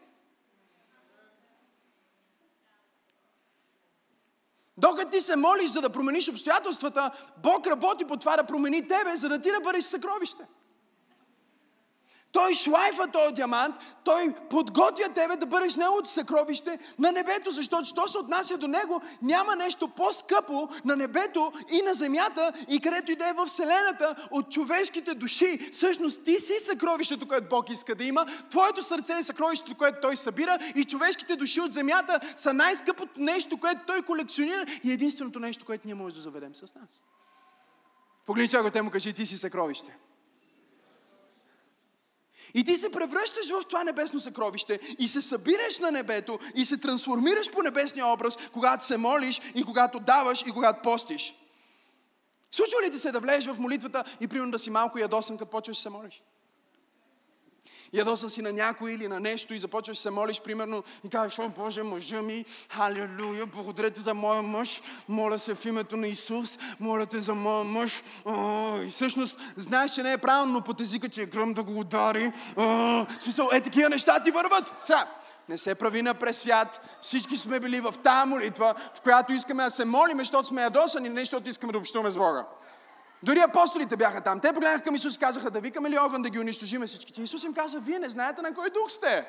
[4.78, 7.12] Докато ти се молиш за да промениш обстоятелствата,
[7.44, 10.44] Бог работи по това да промени тебе, за да ти да бъдеш съкровище.
[12.36, 18.08] Той шлайфа този диамант, той подготвя тебе да бъдеш неговото съкровище на небето, защото що
[18.08, 23.16] се отнася до него, няма нещо по-скъпо на небето и на земята и където и
[23.16, 25.70] да е в Вселената от човешките души.
[25.72, 30.16] Всъщност ти си съкровището, което Бог иска да има, твоето сърце е съкровището, което Той
[30.16, 35.66] събира и човешките души от земята са най-скъпото нещо, което Той колекционира и единственото нещо,
[35.66, 37.02] което ние можем да заведем с нас.
[38.26, 39.98] Погледни те му кажи, ти си съкровище.
[42.58, 46.78] И ти се превръщаш в това небесно съкровище и се събираш на небето и се
[46.78, 51.36] трансформираш по небесния образ, когато се молиш и когато даваш и когато постиш.
[52.52, 55.52] Случва ли ти се да влезеш в молитвата и примерно да си малко ядосан, като
[55.52, 56.24] почваш да се молиш?
[57.94, 61.50] Ядосан си на някой или на нещо и започваш се молиш, примерно, и казваш, о
[61.50, 66.58] Боже, мъжа ми, халелуя, благодаря ти за моя мъж, моля се в името на Исус,
[66.80, 68.04] моля те за моя мъж.
[68.26, 71.64] О, и всъщност знаеш, че не е правилно, но под езика, че е гръм да
[71.64, 72.32] го удари.
[72.58, 74.74] О, смисъл, е такива неща ти върват.
[74.80, 75.08] Сега,
[75.50, 76.82] не се прави на пресвят.
[77.02, 81.10] Всички сме били в тази молитва, в която искаме да се молим, защото сме ядосани,
[81.10, 82.46] не защото искаме да общуваме с Бога.
[83.26, 84.40] Дори апостолите бяха там.
[84.40, 87.22] Те погледнаха към Исус и казаха, да викаме ли огън да ги унищожиме всичките.
[87.22, 89.26] Исус им каза, вие не знаете на кой дух сте.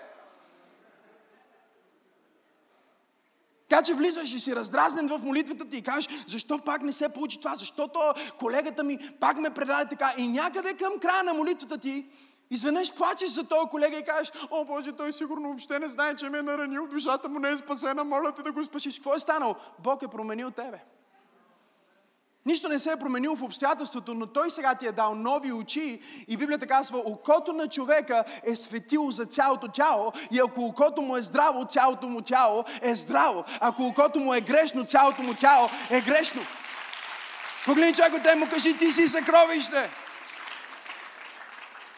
[3.69, 7.09] Така че влизаш и си раздразнен в молитвата ти и кажеш, защо пак не се
[7.09, 7.57] получи това?
[7.57, 8.01] Защото
[8.39, 10.15] колегата ми пак ме предаде така.
[10.17, 12.07] И някъде към края на молитвата ти,
[12.51, 16.29] изведнъж плачеш за този колега и кажеш, о Боже, той сигурно въобще не знае, че
[16.29, 18.95] ме е наранил, душата му не е спасена, моля те да го спасиш.
[18.95, 19.57] Какво е станало?
[19.79, 20.96] Бог е променил тебе.
[22.47, 26.03] Нищо не се е променило в обстоятелството, но той сега ти е дал нови очи
[26.29, 31.17] и Библията казва, окото на човека е светило за цялото тяло и ако окото му
[31.17, 33.45] е здраво, цялото му тяло е здраво.
[33.61, 36.43] Ако окото му е грешно, цялото му тяло е грешно.
[37.65, 39.91] Погледни човек те му кажи, ти си съкровище.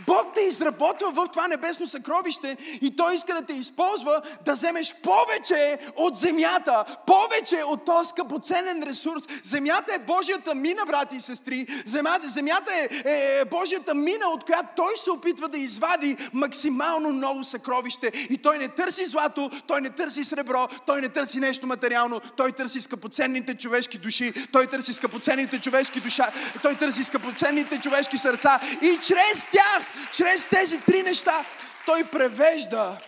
[0.06, 4.94] Бог те изработва в това небесно съкровище и Той иска да те използва да вземеш
[5.02, 9.24] повече от земята, повече от този скъпоценен ресурс.
[9.42, 11.66] Земята е Божията мина, брати и сестри.
[11.86, 17.44] Земята, земята е, е, Божията мина, от която Той се опитва да извади максимално ново
[17.44, 18.12] съкровище.
[18.30, 22.52] И Той не търси злато, Той не търси сребро, Той не търси нещо материално, Той
[22.52, 26.32] търси скъпоценните човешки души, Той търси скъпоценните човешки душа,
[26.62, 31.46] Той търси скъпоценните човешки сърца и чрез тях чрез тези три неща,
[31.86, 33.00] Той превежда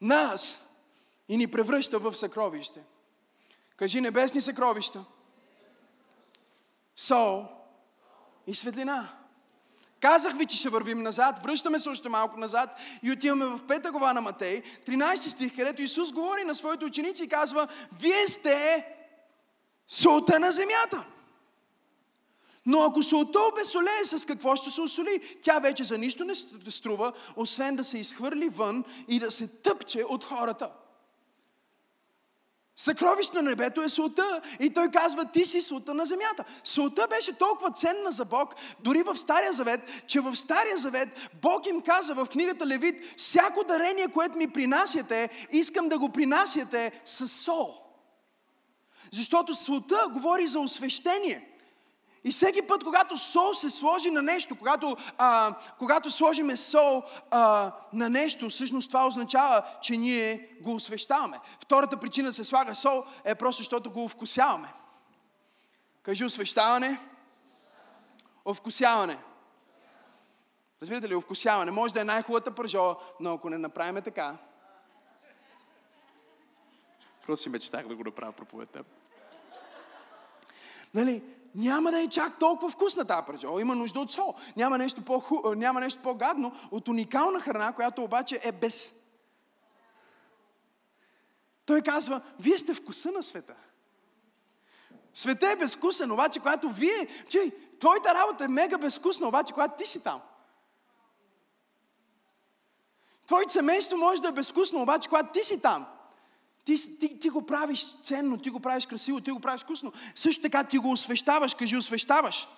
[0.00, 0.60] нас
[1.28, 2.80] и ни превръща в съкровище.
[3.76, 5.04] Кажи небесни съкровища.
[6.96, 7.44] Сол
[8.46, 9.08] и светлина.
[10.00, 12.70] Казах ви, че ще вървим назад, връщаме се още малко назад
[13.02, 17.24] и отиваме в пета глава на Матей, 13 стих, където Исус говори на своите ученици
[17.24, 17.68] и казва,
[18.00, 18.86] вие сте
[19.88, 21.04] солта на земята.
[22.66, 25.38] Но ако солта обесолее, с какво ще се осоли?
[25.42, 26.34] Тя вече за нищо не
[26.70, 30.70] струва, освен да се изхвърли вън и да се тъпче от хората.
[32.76, 34.42] Съкровище на небето е солта.
[34.60, 36.44] И той казва, ти си солта на земята.
[36.64, 41.08] Солта беше толкова ценна за Бог, дори в Стария Завет, че в Стария Завет
[41.42, 47.00] Бог им каза в книгата Левит, всяко дарение, което ми принасяте, искам да го принасяте
[47.04, 47.74] с сол.
[49.12, 51.55] Защото солта говори за освещение.
[52.26, 57.72] И всеки път, когато сол се сложи на нещо, когато, а, когато сложиме сол а,
[57.92, 61.40] на нещо, всъщност това означава, че ние го освещаваме.
[61.60, 64.72] Втората причина да се слага сол е просто защото го вкусяваме.
[66.02, 67.00] Кажи освещаване,
[68.46, 69.18] овкусяване.
[70.82, 71.70] Разбирате ли, овкусяване.
[71.70, 74.36] Може да е най-хубавата пържола, но ако не направим така,
[77.26, 78.84] просто си мечтах да го направя проповедта.
[80.94, 81.22] Нали,
[81.56, 83.60] няма да е чак толкова вкусна тази пържола.
[83.60, 84.34] Има нужда от сол.
[84.56, 85.22] Няма нещо, по
[85.56, 88.94] няма нещо по-гадно от уникална храна, която обаче е без.
[91.66, 93.54] Той казва, вие сте вкуса на света.
[95.14, 97.24] Света е безвкусен, обаче когато вие...
[97.30, 100.20] Чуй, твоята работа е мега безвкусна, обаче когато ти си там.
[103.26, 105.86] Твоето семейство може да е безвкусно, обаче когато ти си там.
[106.66, 109.92] Ти, ти, ти го правиш ценно, ти го правиш красиво, ти го правиш вкусно.
[110.14, 112.48] Също така ти го освещаваш, кажи освещаваш.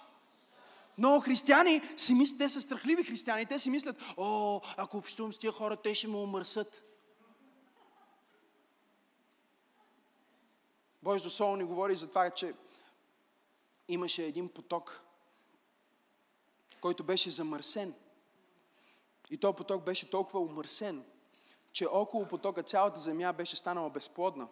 [0.98, 5.38] Много християни си мислят, те са страхливи християни, те си мислят, о, ако общувам с
[5.38, 6.82] тия хора, те ще ме умърсат.
[11.02, 12.54] Божието Слово ни говори за това, че
[13.88, 15.00] имаше един поток,
[16.80, 17.94] който беше замърсен.
[19.30, 21.04] И този поток беше толкова умърсен,
[21.72, 24.48] че около потока цялата земя беше станала безплодна.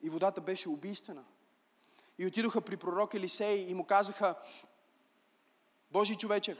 [0.00, 1.24] И водата беше убийствена.
[2.18, 4.34] И отидоха при пророк Елисей и му казаха,
[5.90, 6.56] Божи човече,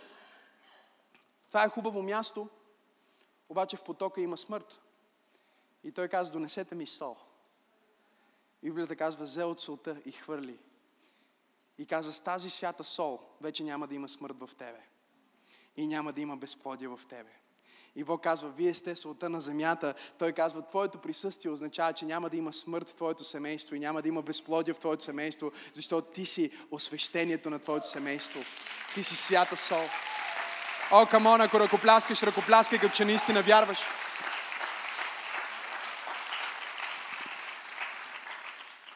[1.48, 2.48] това е хубаво място,
[3.48, 4.80] обаче в потока има смърт.
[5.84, 7.16] И той каза, донесете ми сол.
[8.62, 10.58] Библията казва, взе от солта и хвърли.
[11.78, 14.80] И каза, с тази свята сол вече няма да има смърт в тебе.
[15.76, 17.32] И няма да има безплодие в тебе.
[17.96, 19.94] И Бог казва, вие сте солта на земята.
[20.18, 24.02] Той казва, твоето присъствие означава, че няма да има смърт в твоето семейство и няма
[24.02, 28.40] да има безплодие в твоето семейство, защото ти си освещението на твоето семейство.
[28.94, 29.84] Ти си свята сол.
[30.90, 33.78] О, камон, ако ръкопляскаш, ръкопляскай, като че наистина вярваш.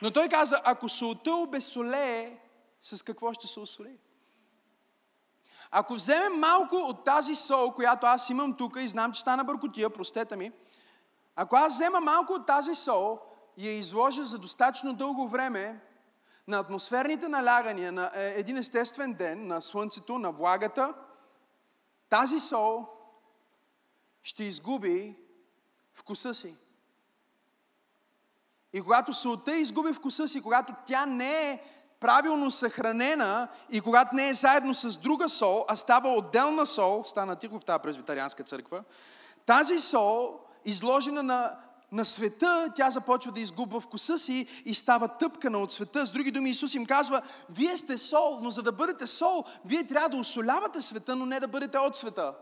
[0.03, 2.37] Но той каза, ако солта обесолее,
[2.83, 3.97] с какво ще се осоли?
[5.71, 9.91] Ако вземем малко от тази сол, която аз имам тук и знам, че стана бъркотия,
[9.91, 10.53] простете ми,
[11.37, 13.19] ако аз взема малко от тази сол
[13.57, 15.81] и я изложа за достатъчно дълго време
[16.47, 20.95] на атмосферните налягания на е, един естествен ден, на слънцето, на влагата,
[22.09, 22.87] тази сол
[24.23, 25.17] ще изгуби
[25.93, 26.57] вкуса си.
[28.73, 31.61] И когато солта изгуби вкуса си, когато тя не е
[32.01, 37.37] правилно съхранена и когато не е заедно с друга сол, а става отделна сол, стана
[37.37, 38.83] тихо в тази презвитарианска църква,
[39.47, 41.53] тази сол, изложена на,
[41.93, 46.07] на света, тя започва да изгубва вкуса си и става тъпкана от света.
[46.07, 49.87] С други думи, Исус им казва, вие сте сол, но за да бъдете сол, вие
[49.87, 52.35] трябва да осолявате света, но не да бъдете от света.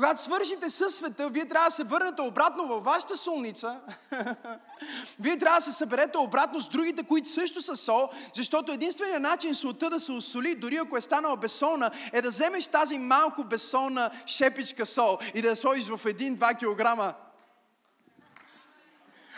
[0.00, 3.76] Когато свършите със света, вие трябва да се върнете обратно във вашата солница.
[5.20, 9.54] вие трябва да се съберете обратно с другите, които също са сол, защото единственият начин
[9.54, 14.10] солта да се осоли, дори ако е станала безсолна, е да вземеш тази малко безсолна
[14.26, 17.14] шепичка сол и да я сложиш в 1-2 кг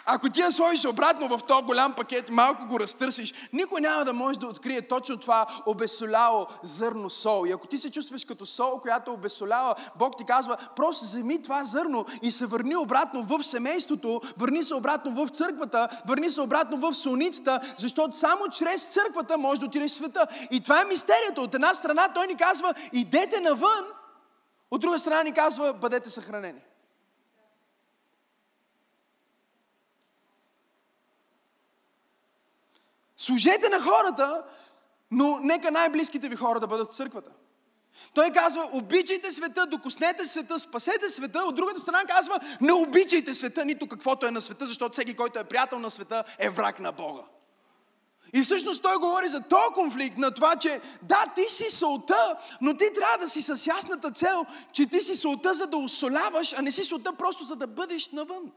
[0.07, 4.13] ако ти я сложиш обратно в този голям пакет, малко го разтърсиш, никой няма да
[4.13, 7.47] може да открие точно това обесоляло зърно сол.
[7.47, 11.43] И ако ти се чувстваш като сол, която е обесоляла, Бог ти казва, просто вземи
[11.43, 16.41] това зърно и се върни обратно в семейството, върни се обратно в църквата, върни се
[16.41, 20.27] обратно в солницата, защото само чрез църквата може да отидеш в света.
[20.51, 21.41] И това е мистерията.
[21.41, 23.85] От една страна той ни казва, идете навън,
[24.71, 26.61] от друга страна ни казва, бъдете съхранени.
[33.23, 34.45] Служете на хората,
[35.11, 37.31] но нека най-близките ви хора да бъдат в църквата.
[38.15, 41.39] Той казва, обичайте света, докоснете света, спасете света.
[41.39, 45.39] От другата страна казва, не обичайте света, нито каквото е на света, защото всеки, който
[45.39, 47.23] е приятел на света, е враг на Бога.
[48.35, 52.77] И всъщност той говори за този конфликт, на това, че да, ти си солта, но
[52.77, 56.63] ти трябва да си с ясната цел, че ти си солта, за да осоляваш, а
[56.63, 58.53] не си солта просто за да бъдеш навън.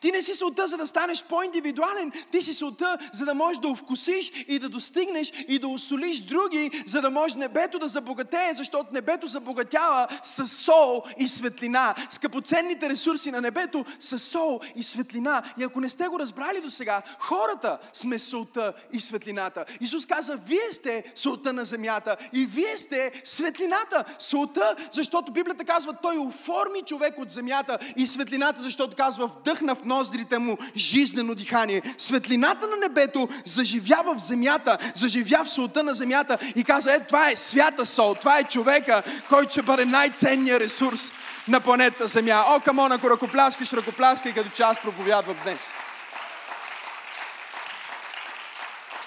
[0.00, 2.12] Ти не си солта, за да станеш по-индивидуален.
[2.30, 6.70] Ти си солта, за да можеш да овкусиш и да достигнеш и да осолиш други,
[6.86, 11.94] за да може небето да забогатее, защото небето забогатява с сол и светлина.
[12.10, 15.42] Скъпоценните ресурси на небето са сол и светлина.
[15.58, 19.64] И ако не сте го разбрали до сега, хората сме солта и светлината.
[19.80, 24.04] Исус каза, вие сте солта на земята и вие сте светлината.
[24.18, 29.84] Солта, защото Библията казва, той оформи човек от земята и светлината, защото казва, вдъхна в
[29.84, 31.82] ноздрите му жизнено дихание.
[31.98, 37.30] Светлината на небето заживява в земята, заживя в солта на земята и каза, е, това
[37.30, 41.12] е свята сол, това е човека, който ще бъде най-ценният ресурс
[41.48, 42.44] на планета Земя.
[42.46, 45.60] О, камон, ако ръкопляскаш, ръкопляскай, като че аз проповядвам днес.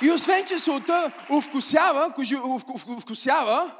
[0.01, 2.13] И освен, че солта овкусява,
[2.99, 3.71] вкусява,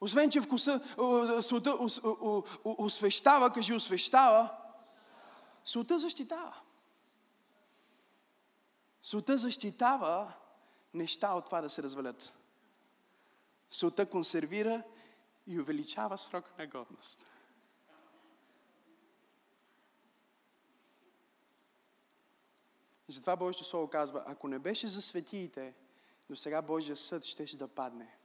[0.00, 0.80] освен, че вкуса,
[1.42, 1.74] солта
[2.64, 4.48] освещава, кажи освещава,
[5.64, 6.62] Солта защитава.
[9.02, 10.36] Солта защитава
[10.94, 12.32] неща от това да се развалят.
[13.70, 14.82] Солта консервира
[15.46, 17.24] и увеличава срока на годност.
[23.08, 25.74] И затова Божието Слово казва, ако не беше за светиите,
[26.30, 28.16] до сега Божия съд щеше да падне.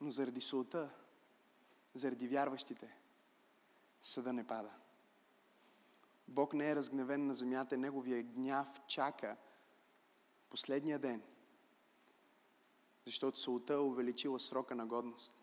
[0.00, 0.90] Но заради солта,
[1.94, 2.96] заради вярващите,
[4.02, 4.70] съда не пада.
[6.28, 9.36] Бог не е разгневен на земята, Неговия гняв чака
[10.50, 11.22] последния ден,
[13.04, 15.34] защото солта е увеличила срока на годност.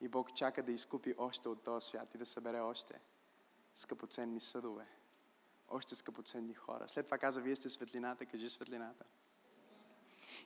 [0.00, 3.00] И Бог чака да изкупи още от този свят и да събере още
[3.74, 4.86] скъпоценни съдове,
[5.68, 6.88] още скъпоценни хора.
[6.88, 9.04] След това каза, вие сте светлината, кажи светлината.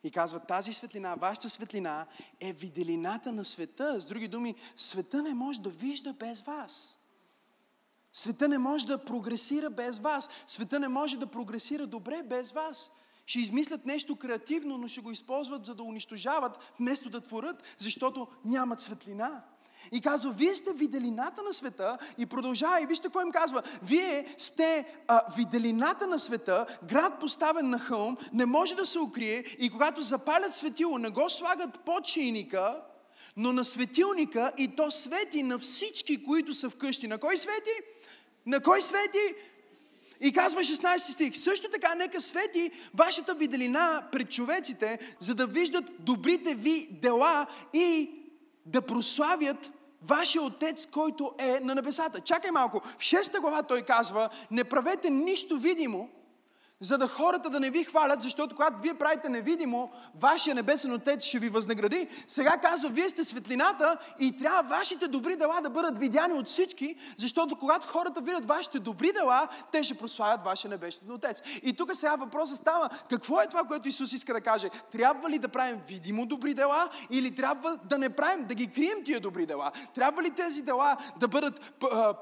[0.07, 2.07] И казва, тази светлина, вашата светлина
[2.41, 4.01] е виделината на света.
[4.01, 6.99] С други думи, света не може да вижда без вас.
[8.13, 10.29] Света не може да прогресира без вас.
[10.47, 12.91] Света не може да прогресира добре без вас.
[13.27, 18.29] Ще измислят нещо креативно, но ще го използват за да унищожават, вместо да творят, защото
[18.45, 19.45] нямат светлина.
[19.93, 22.83] И казва, вие сте виделината на света и продължава.
[22.83, 23.63] И вижте какво им казва.
[23.83, 29.45] Вие сте а, виделината на света, град поставен на хълм, не може да се укрие
[29.59, 32.07] и когато запалят светило, не го слагат под
[33.37, 37.09] но на светилника и то свети на всички, които са вкъщи.
[37.09, 37.71] На кой свети?
[38.47, 39.35] На кой свети?
[40.21, 45.85] И казва 16 стих, също така нека свети вашата виделина пред човеците, за да виждат
[45.99, 48.11] добрите ви дела и
[48.67, 49.71] да прославят
[50.03, 52.21] вашия Отец, който е на небесата.
[52.21, 52.81] Чакай малко.
[52.99, 56.11] В 6 глава той казва, не правете нищо видимо,
[56.81, 61.25] за да хората да не ви хвалят, защото когато вие правите невидимо, вашия небесен Отец
[61.25, 62.09] ще ви възнагради.
[62.27, 66.97] Сега казва, вие сте светлината и трябва вашите добри дела да бъдат видяни от всички,
[67.19, 71.43] защото когато хората видят вашите добри дела, те ще прославят вашия небесен Отец.
[71.63, 74.71] И тук сега въпросът става, какво е това, което Исус иска да каже?
[74.93, 79.05] Трябва ли да правим видимо добри дела или трябва да не правим, да ги крием
[79.05, 79.73] тия добри дела?
[79.95, 81.61] Трябва ли тези дела да бъдат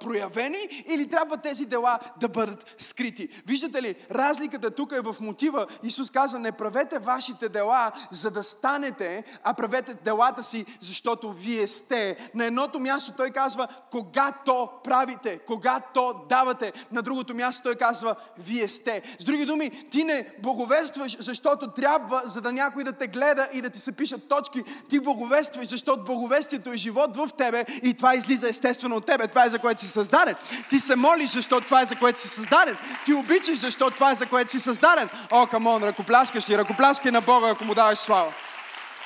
[0.00, 3.28] проявени или трябва тези дела да бъдат скрити?
[3.46, 5.66] Виждате ли, разлика разликата тук е в мотива.
[5.82, 11.66] Исус каза, не правете вашите дела, за да станете, а правете делата си, защото вие
[11.66, 12.30] сте.
[12.34, 16.72] На едното място той казва, когато правите, когато давате.
[16.92, 19.02] На другото място той казва, вие сте.
[19.18, 23.60] С други думи, ти не боговестваш, защото трябва, за да някой да те гледа и
[23.60, 24.62] да ти се пишат точки.
[24.88, 29.28] Ти боговестваш, защото боговестието е живот в тебе и това излиза естествено от тебе.
[29.28, 30.34] Това е за което си създаден.
[30.70, 32.76] Ти се молиш, защото това е за което си създаден.
[33.04, 35.08] Ти обичаш, защото това е за което си създаден.
[35.30, 36.58] О, камон, ръкопляскаш ли?
[36.58, 38.32] Ръкопляскай на Бога, ако му даваш слава.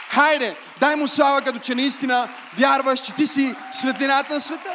[0.08, 4.72] Хайде, дай му слава, като че наистина вярваш, че ти си светлината на света.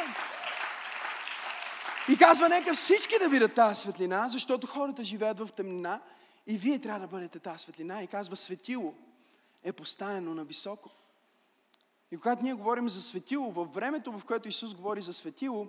[2.08, 6.00] И казва, нека всички да видят тази светлина, защото хората живеят в тъмнина
[6.46, 8.02] и вие трябва да бъдете тази светлина.
[8.02, 8.94] И казва, светило
[9.64, 10.90] е поставено на високо.
[12.12, 15.66] И когато ние говорим за светило, във времето, в което Исус говори за светило,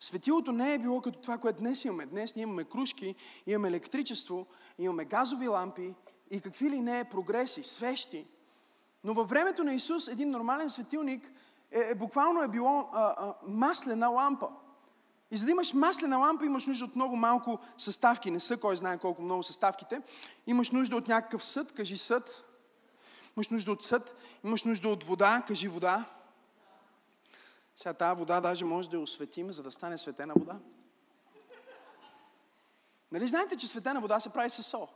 [0.00, 2.06] Светилото не е било като това, което днес имаме.
[2.06, 3.14] Днес ние имаме кружки,
[3.46, 4.46] имаме електричество,
[4.78, 5.94] имаме газови лампи
[6.30, 8.26] и какви ли не прогреси, свещи.
[9.04, 11.32] Но във времето на Исус един нормален светилник
[11.70, 14.48] е, е буквално е било а, а, маслена лампа.
[15.30, 18.30] И за да имаш маслена лампа, имаш нужда от много малко съставки.
[18.30, 20.02] Не са кой знае колко много съставките.
[20.46, 22.44] Имаш нужда от някакъв съд, кажи съд.
[23.36, 24.16] Имаш нужда от съд.
[24.44, 26.04] Имаш нужда от вода, кажи вода.
[27.80, 30.58] Сега тази вода даже може да я осветим, за да стане светена вода.
[33.12, 34.88] Нали знаете, че светена вода се прави с сол?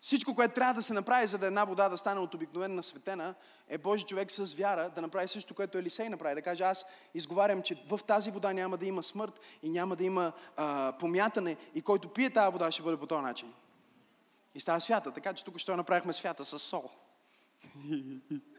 [0.00, 3.34] Всичко, което трябва да се направи, за да една вода да стане от обикновена светена,
[3.68, 6.34] е Божи човек с вяра да направи също, което Елисей направи.
[6.34, 6.84] Да каже, аз
[7.14, 11.56] изговарям, че в тази вода няма да има смърт и няма да има а, помятане
[11.74, 13.54] и който пие тази вода ще бъде по този начин.
[14.54, 15.12] И става свята.
[15.12, 16.90] Така че тук ще направихме свята с сол.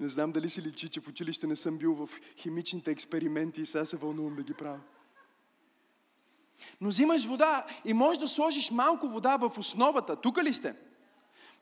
[0.00, 3.66] Не знам дали си личи, че в училище не съм бил в химичните експерименти и
[3.66, 4.80] сега се вълнувам да ги правя.
[6.80, 10.16] Но взимаш вода и можеш да сложиш малко вода в основата.
[10.16, 10.74] Тук ли сте?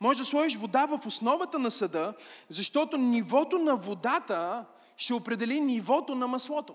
[0.01, 2.15] Може да сложиш вода в основата на съда,
[2.49, 4.65] защото нивото на водата
[4.97, 6.75] ще определи нивото на маслото.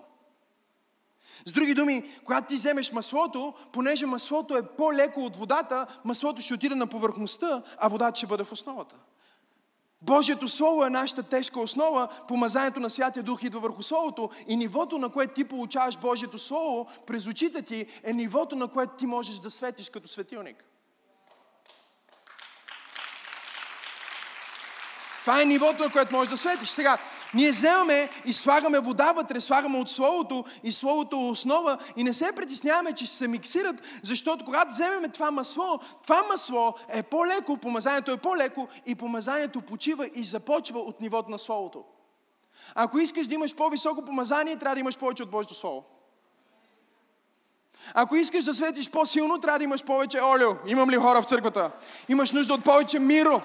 [1.46, 6.54] С други думи, когато ти вземеш маслото, понеже маслото е по-леко от водата, маслото ще
[6.54, 8.94] отиде на повърхността, а водата ще бъде в основата.
[10.02, 14.98] Божието Слово е нашата тежка основа, помазанието на Святия Дух идва върху Словото и нивото,
[14.98, 19.38] на което ти получаваш Божието Слово през очите ти, е нивото, на което ти можеш
[19.38, 20.64] да светиш като светилник.
[25.22, 26.68] Това е нивото, на което можеш да светиш.
[26.68, 26.98] Сега,
[27.34, 32.32] ние вземаме и слагаме вода вътре, слагаме от Словото и Словото основа и не се
[32.32, 38.16] притесняваме, че се миксират, защото когато вземеме това масло, това масло е по-леко, помазанието е
[38.16, 41.84] по-леко и помазанието почива и започва от нивото на Словото.
[42.74, 45.84] Ако искаш да имаш по-високо помазание, трябва да имаш повече от Божието Слово.
[47.94, 50.50] Ако искаш да светиш по-силно, трябва да имаш повече олио.
[50.66, 51.70] Имам ли хора в църквата?
[52.08, 53.42] Имаш нужда от повече миро.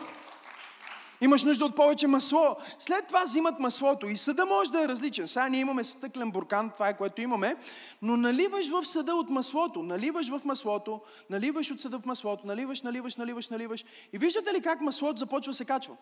[1.21, 2.55] Имаш нужда от повече масло.
[2.79, 5.27] След това взимат маслото и съда може да е различен.
[5.27, 7.55] Сега ние имаме стъклен буркан, това е което имаме,
[8.01, 12.81] но наливаш в съда от маслото, наливаш в маслото, наливаш от съда в маслото, наливаш,
[12.81, 13.85] наливаш, наливаш, наливаш.
[14.13, 15.95] И виждате ли как маслото започва да се качва?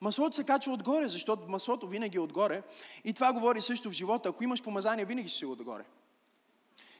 [0.00, 2.62] Маслото се качва отгоре, защото маслото винаги е отгоре.
[3.04, 4.28] И това говори също в живота.
[4.28, 5.84] Ако имаш помазание, винаги си отгоре.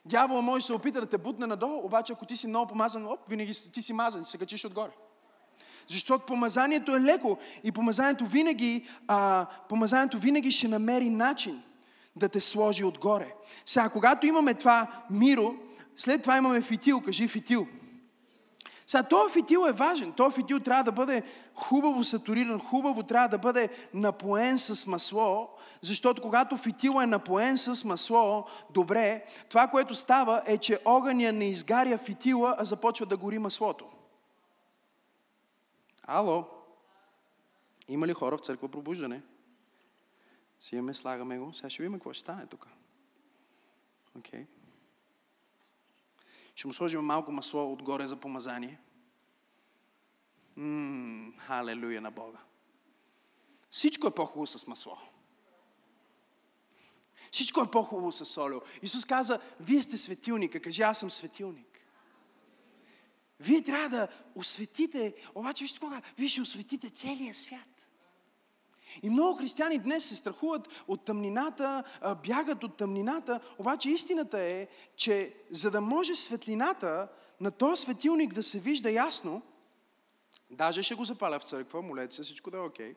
[0.05, 3.07] Дявола може да се опита да те бутне надолу, обаче ако ти си много помазан,
[3.07, 4.90] оп, винаги ти си мазан, се качиш отгоре.
[5.89, 11.62] Защото помазанието е леко и помазанието винаги, а, помазанието винаги ще намери начин
[12.16, 13.34] да те сложи отгоре.
[13.66, 15.55] Сега, когато имаме това миро,
[15.97, 17.01] след това имаме фитил.
[17.01, 17.66] Кажи фитил.
[18.87, 20.12] Сега, този фитил е важен.
[20.12, 21.22] Този фитил трябва да бъде
[21.55, 25.49] хубаво сатуриран, хубаво трябва да бъде напоен с масло,
[25.82, 31.45] защото когато фитил е напоен с масло, добре, това, което става е, че огъня не
[31.45, 33.84] изгаря фитила, а започва да гори маслото.
[36.07, 36.49] Ало?
[37.89, 39.23] Има ли хора в църква пробуждане?
[40.61, 41.53] Сиеме, слагаме го.
[41.53, 42.69] Сега ще видим какво ще стане тук.
[44.19, 44.41] Окей.
[44.41, 44.47] Okay.
[46.55, 48.81] Ще му сложим малко масло отгоре за помазание.
[50.57, 52.39] Ммм, халелуя на Бога.
[53.71, 54.99] Всичко е по-хубаво с масло.
[57.33, 58.61] Всичко е по-хубаво с солио.
[58.83, 60.63] Исус каза, вие сте светилника.
[60.63, 61.76] Кажи, аз съм светилник.
[63.41, 67.89] Вие трябва да осветите, обаче вижте кога, вие ще осветите целия свят.
[69.03, 71.84] И много християни днес се страхуват от тъмнината,
[72.26, 77.09] бягат от тъмнината, обаче истината е, че за да може светлината
[77.41, 79.43] на този светилник да се вижда ясно,
[80.51, 82.95] даже ще го запаля в църква, молете се, всичко да е окей.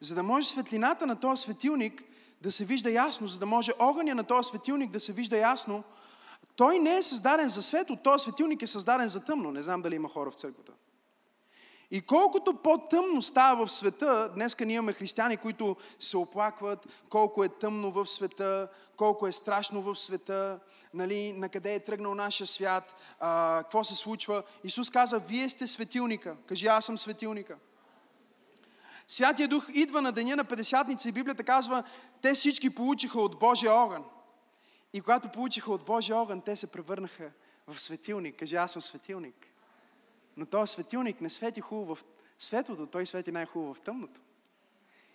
[0.00, 2.04] За да може светлината на този светилник
[2.40, 5.84] да се вижда ясно, за да може огъня на този светилник да се вижда ясно,
[6.58, 9.50] той не е създаден за светло, този светилник е създаден за тъмно.
[9.50, 10.72] Не знам дали има хора в църквата.
[11.90, 17.48] И колкото по-тъмно става в света, днеска ние имаме християни, които се оплакват колко е
[17.48, 20.60] тъмно в света, колко е страшно в света,
[20.94, 24.42] нали, на къде е тръгнал нашия свят, а, какво се случва.
[24.64, 26.36] Исус каза, вие сте светилника.
[26.46, 27.56] Кажи, аз съм светилника.
[29.08, 31.82] Святия Дух идва на деня на Петдесятница и Библията казва,
[32.22, 34.04] те всички получиха от Божия огън.
[34.92, 37.30] И когато получиха от Божия огън, те се превърнаха
[37.66, 38.38] в светилник.
[38.38, 39.46] Кажи, аз съм светилник.
[40.36, 42.04] Но този светилник не свети хубаво в
[42.38, 44.20] светлото, той свети най-хубаво в тъмното.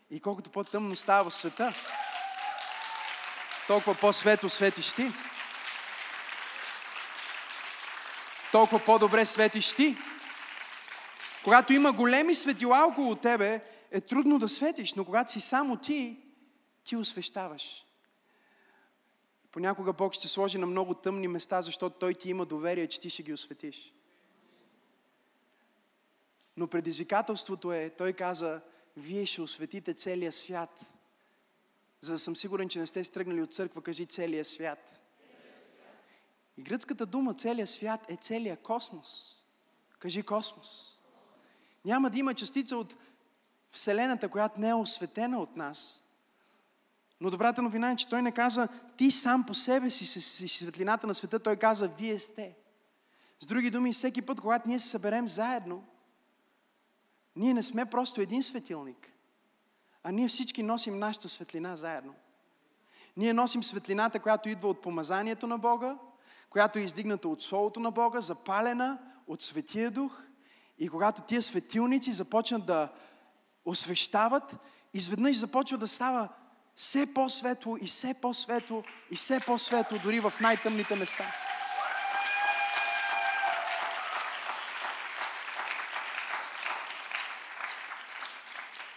[0.10, 1.74] И колкото по-тъмно става в света,
[3.68, 5.12] толкова по-светло светиш ти.
[8.52, 9.98] Толкова по-добре светиш ти.
[11.44, 13.62] Когато има големи светила около тебе,
[13.92, 16.18] е трудно да светиш, но когато си само ти,
[16.84, 17.86] ти освещаваш.
[19.54, 23.10] Понякога Бог ще сложи на много тъмни места, защото Той ти има доверие, че ти
[23.10, 23.94] ще ги осветиш.
[26.58, 28.62] Но предизвикателството е, Той каза,
[28.98, 30.86] вие ще осветите целия свят.
[32.02, 35.00] За да съм сигурен, че не сте стръгнали от църква, кажи целия свят.
[36.58, 39.38] И гръцката дума целия свят е целия космос.
[40.00, 41.00] Кажи космос.
[41.86, 42.96] Няма да има частица от
[43.72, 46.04] Вселената, която не е осветена от нас,
[47.24, 48.68] но добрата новина е, че той не каза
[48.98, 52.56] ти сам по себе си си светлината на света, той каза вие сте.
[53.40, 55.84] С други думи, всеки път, когато ние се съберем заедно,
[57.36, 59.12] ние не сме просто един светилник,
[60.04, 62.14] а ние всички носим нашата светлина заедно.
[63.18, 65.98] Ние носим светлината, която идва от помазанието на Бога,
[66.50, 70.22] която е издигната от Словото на Бога, запалена от Светия Дух.
[70.78, 72.92] И когато тия светилници започнат да
[73.66, 74.56] освещават,
[74.94, 76.30] изведнъж започва да става
[76.76, 81.26] все по-светло и все по-светло и все по-светло, дори в най-тъмните места.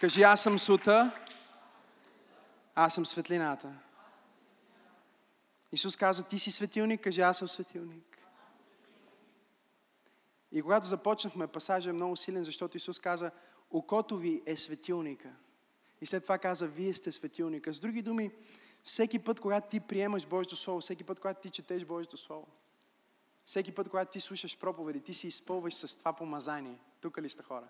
[0.01, 1.11] Кажи, аз съм сута,
[2.75, 3.73] аз съм светлината.
[5.71, 8.17] Исус каза, ти си светилник, кажи, аз съм светилник.
[10.51, 13.31] И когато започнахме, пасажа е много силен, защото Исус каза,
[13.71, 15.29] окото ви е светилника.
[16.01, 17.73] И след това каза, вие сте светилника.
[17.73, 18.31] С други думи,
[18.83, 22.47] всеки път, когато ти приемаш Божието Слово, всеки път, когато ти четеш Божието Слово,
[23.45, 26.79] всеки път, когато ти слушаш проповеди, ти се изпълваш с това помазание.
[27.01, 27.67] Тук ли сте хора?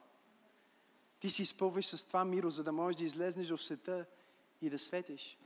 [1.19, 4.05] Ти си изпълваш с това миро, за да можеш да излезнеш в света
[4.61, 5.37] и да светиш.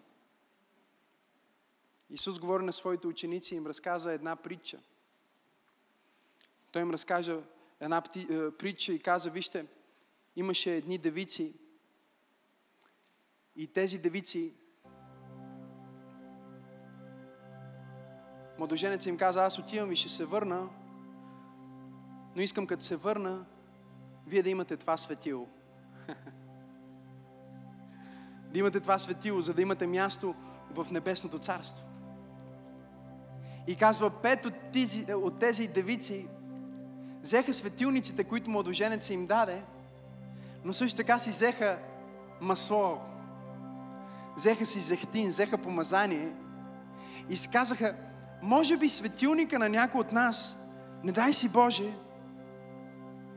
[2.10, 4.80] Исус говори на своите ученици и им разказа една притча.
[6.72, 7.42] Той им разкажа
[7.80, 9.66] една е, притча и каза, вижте,
[10.36, 11.54] имаше едни девици
[13.56, 14.54] и тези девици
[18.62, 20.70] Младоженец им каза, аз отивам и ще се върна,
[22.36, 23.46] но искам като се върна,
[24.28, 25.48] вие да имате това светило.
[28.52, 30.36] да имате това светило, за да имате място
[30.72, 31.86] в небесното царство.
[33.68, 36.28] И казва, пет от тези, от тези девици
[37.22, 39.64] взеха светилниците, които младоженец им даде,
[40.64, 41.80] но също така си взеха
[42.42, 43.02] масло,
[44.42, 46.32] взеха си зехтин, взеха помазание
[47.30, 47.96] и си казаха,
[48.42, 50.58] може би светилника на някой от нас,
[51.04, 51.92] не дай си Боже,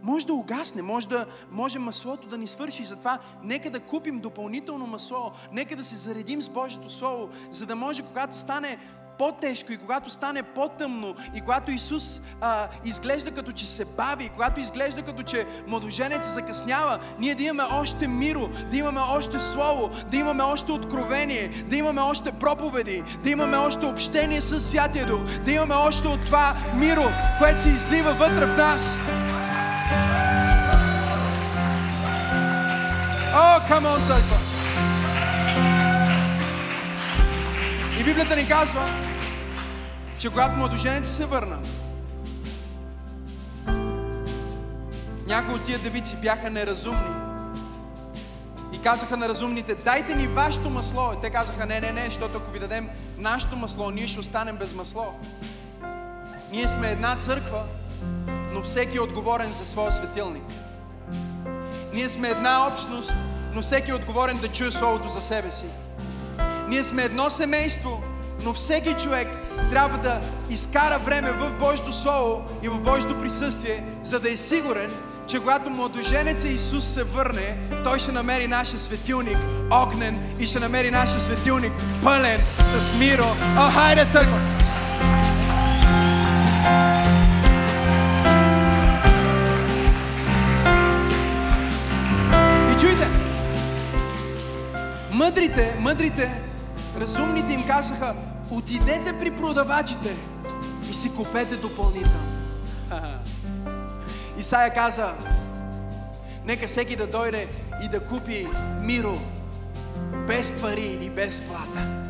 [0.03, 2.85] може да угасне, може, да, може маслото да ни свърши.
[2.85, 7.77] Затова нека да купим допълнително масло, нека да се заредим с Божието Слово, за да
[7.77, 8.79] може, когато стане
[9.19, 14.61] по-тежко и когато стане по-тъмно и когато Исус а, изглежда като че се бави, когато
[14.61, 20.17] изглежда като че младоженец закъснява, ние да имаме още миро, да имаме още Слово, да
[20.17, 25.53] имаме още откровение, да имаме още проповеди, да имаме още общение с Святия Дух, да
[25.53, 27.05] имаме още от това миро,
[27.39, 28.99] което се излива вътре в нас.
[33.37, 34.54] О, камон, църква!
[38.05, 38.89] Библията ни казва,
[40.19, 41.59] че когато младоженец се върна,
[45.27, 47.15] някои от тия девици бяха неразумни.
[48.73, 51.13] И казаха на разумните, дайте ни вашето масло.
[51.19, 52.89] И те казаха, не, не, не, защото ако ви дадем
[53.19, 55.21] нашето масло, ние ще останем без масло.
[56.53, 57.63] Ние сме една църква,
[58.53, 60.45] но всеки е отговорен за своя светилник.
[61.95, 63.13] Ние сме една общност,
[63.53, 65.67] но всеки е отговорен да чуе Словото за себе си.
[66.69, 68.03] Ние сме едно семейство,
[68.45, 69.29] но всеки човек
[69.71, 74.91] трябва да изкара време в Божието Слово и в Божието присъствие, за да е сигурен,
[75.27, 79.39] че когато младоженеца Исус се върне, Той ще намери нашия светилник
[79.71, 81.73] огнен и ще намери нашия светилник
[82.05, 83.27] пълен с миро.
[83.59, 84.41] О, хайде, църква!
[92.73, 93.09] И чуйте!
[95.11, 96.54] Мъдрите, мъдрите
[97.01, 98.15] разумните им казаха,
[98.51, 100.17] отидете при продавачите
[100.91, 102.35] и си купете допълнително.
[104.39, 105.13] Исая каза,
[106.45, 107.49] нека всеки да дойде
[107.85, 108.47] и да купи
[108.83, 109.19] миро
[110.27, 112.04] без пари и без плата.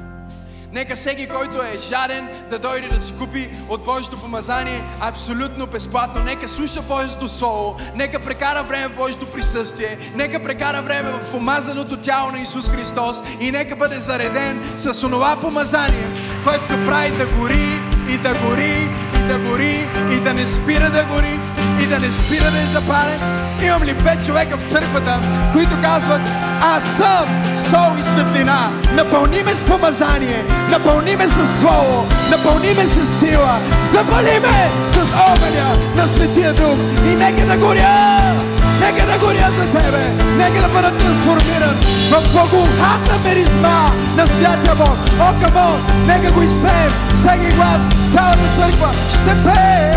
[0.74, 6.24] Нека всеки, който е жаден, да дойде да си купи от Божието помазание абсолютно безплатно.
[6.24, 11.96] Нека слуша Божието Слово, нека прекара време в Божието присъствие, нека прекара време в помазаното
[11.96, 13.22] тяло на Исус Христос.
[13.40, 16.06] И нека бъде зареден с онова помазание,
[16.44, 18.88] което прави да гори и да гори
[19.28, 21.38] да гори и да не спира да гори
[21.80, 23.20] и да не спира да е запален.
[23.62, 25.20] Имам ли пет човека в църквата,
[25.52, 26.20] които казват,
[26.62, 27.26] аз съм
[27.70, 28.70] сол и светлина.
[28.94, 33.58] Напълни ме с помазание, напълни ме с слово, напълни ме с сила,
[33.92, 34.98] запали ме с
[35.30, 36.78] огъня на Светия Дух
[37.12, 38.53] и нека да горя!
[38.84, 40.04] Нека да горя за Тебе!
[40.36, 41.74] Нека да бъда трансформиран
[42.10, 44.98] в благоуханна меризма на Святия Бог!
[45.20, 46.06] О, камон!
[46.06, 46.90] Нека го изпеем!
[47.16, 47.80] Всеки глас,
[48.12, 49.94] цялата църква ще пее!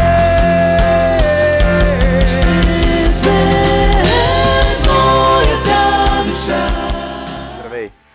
[3.27, 3.56] Здравей!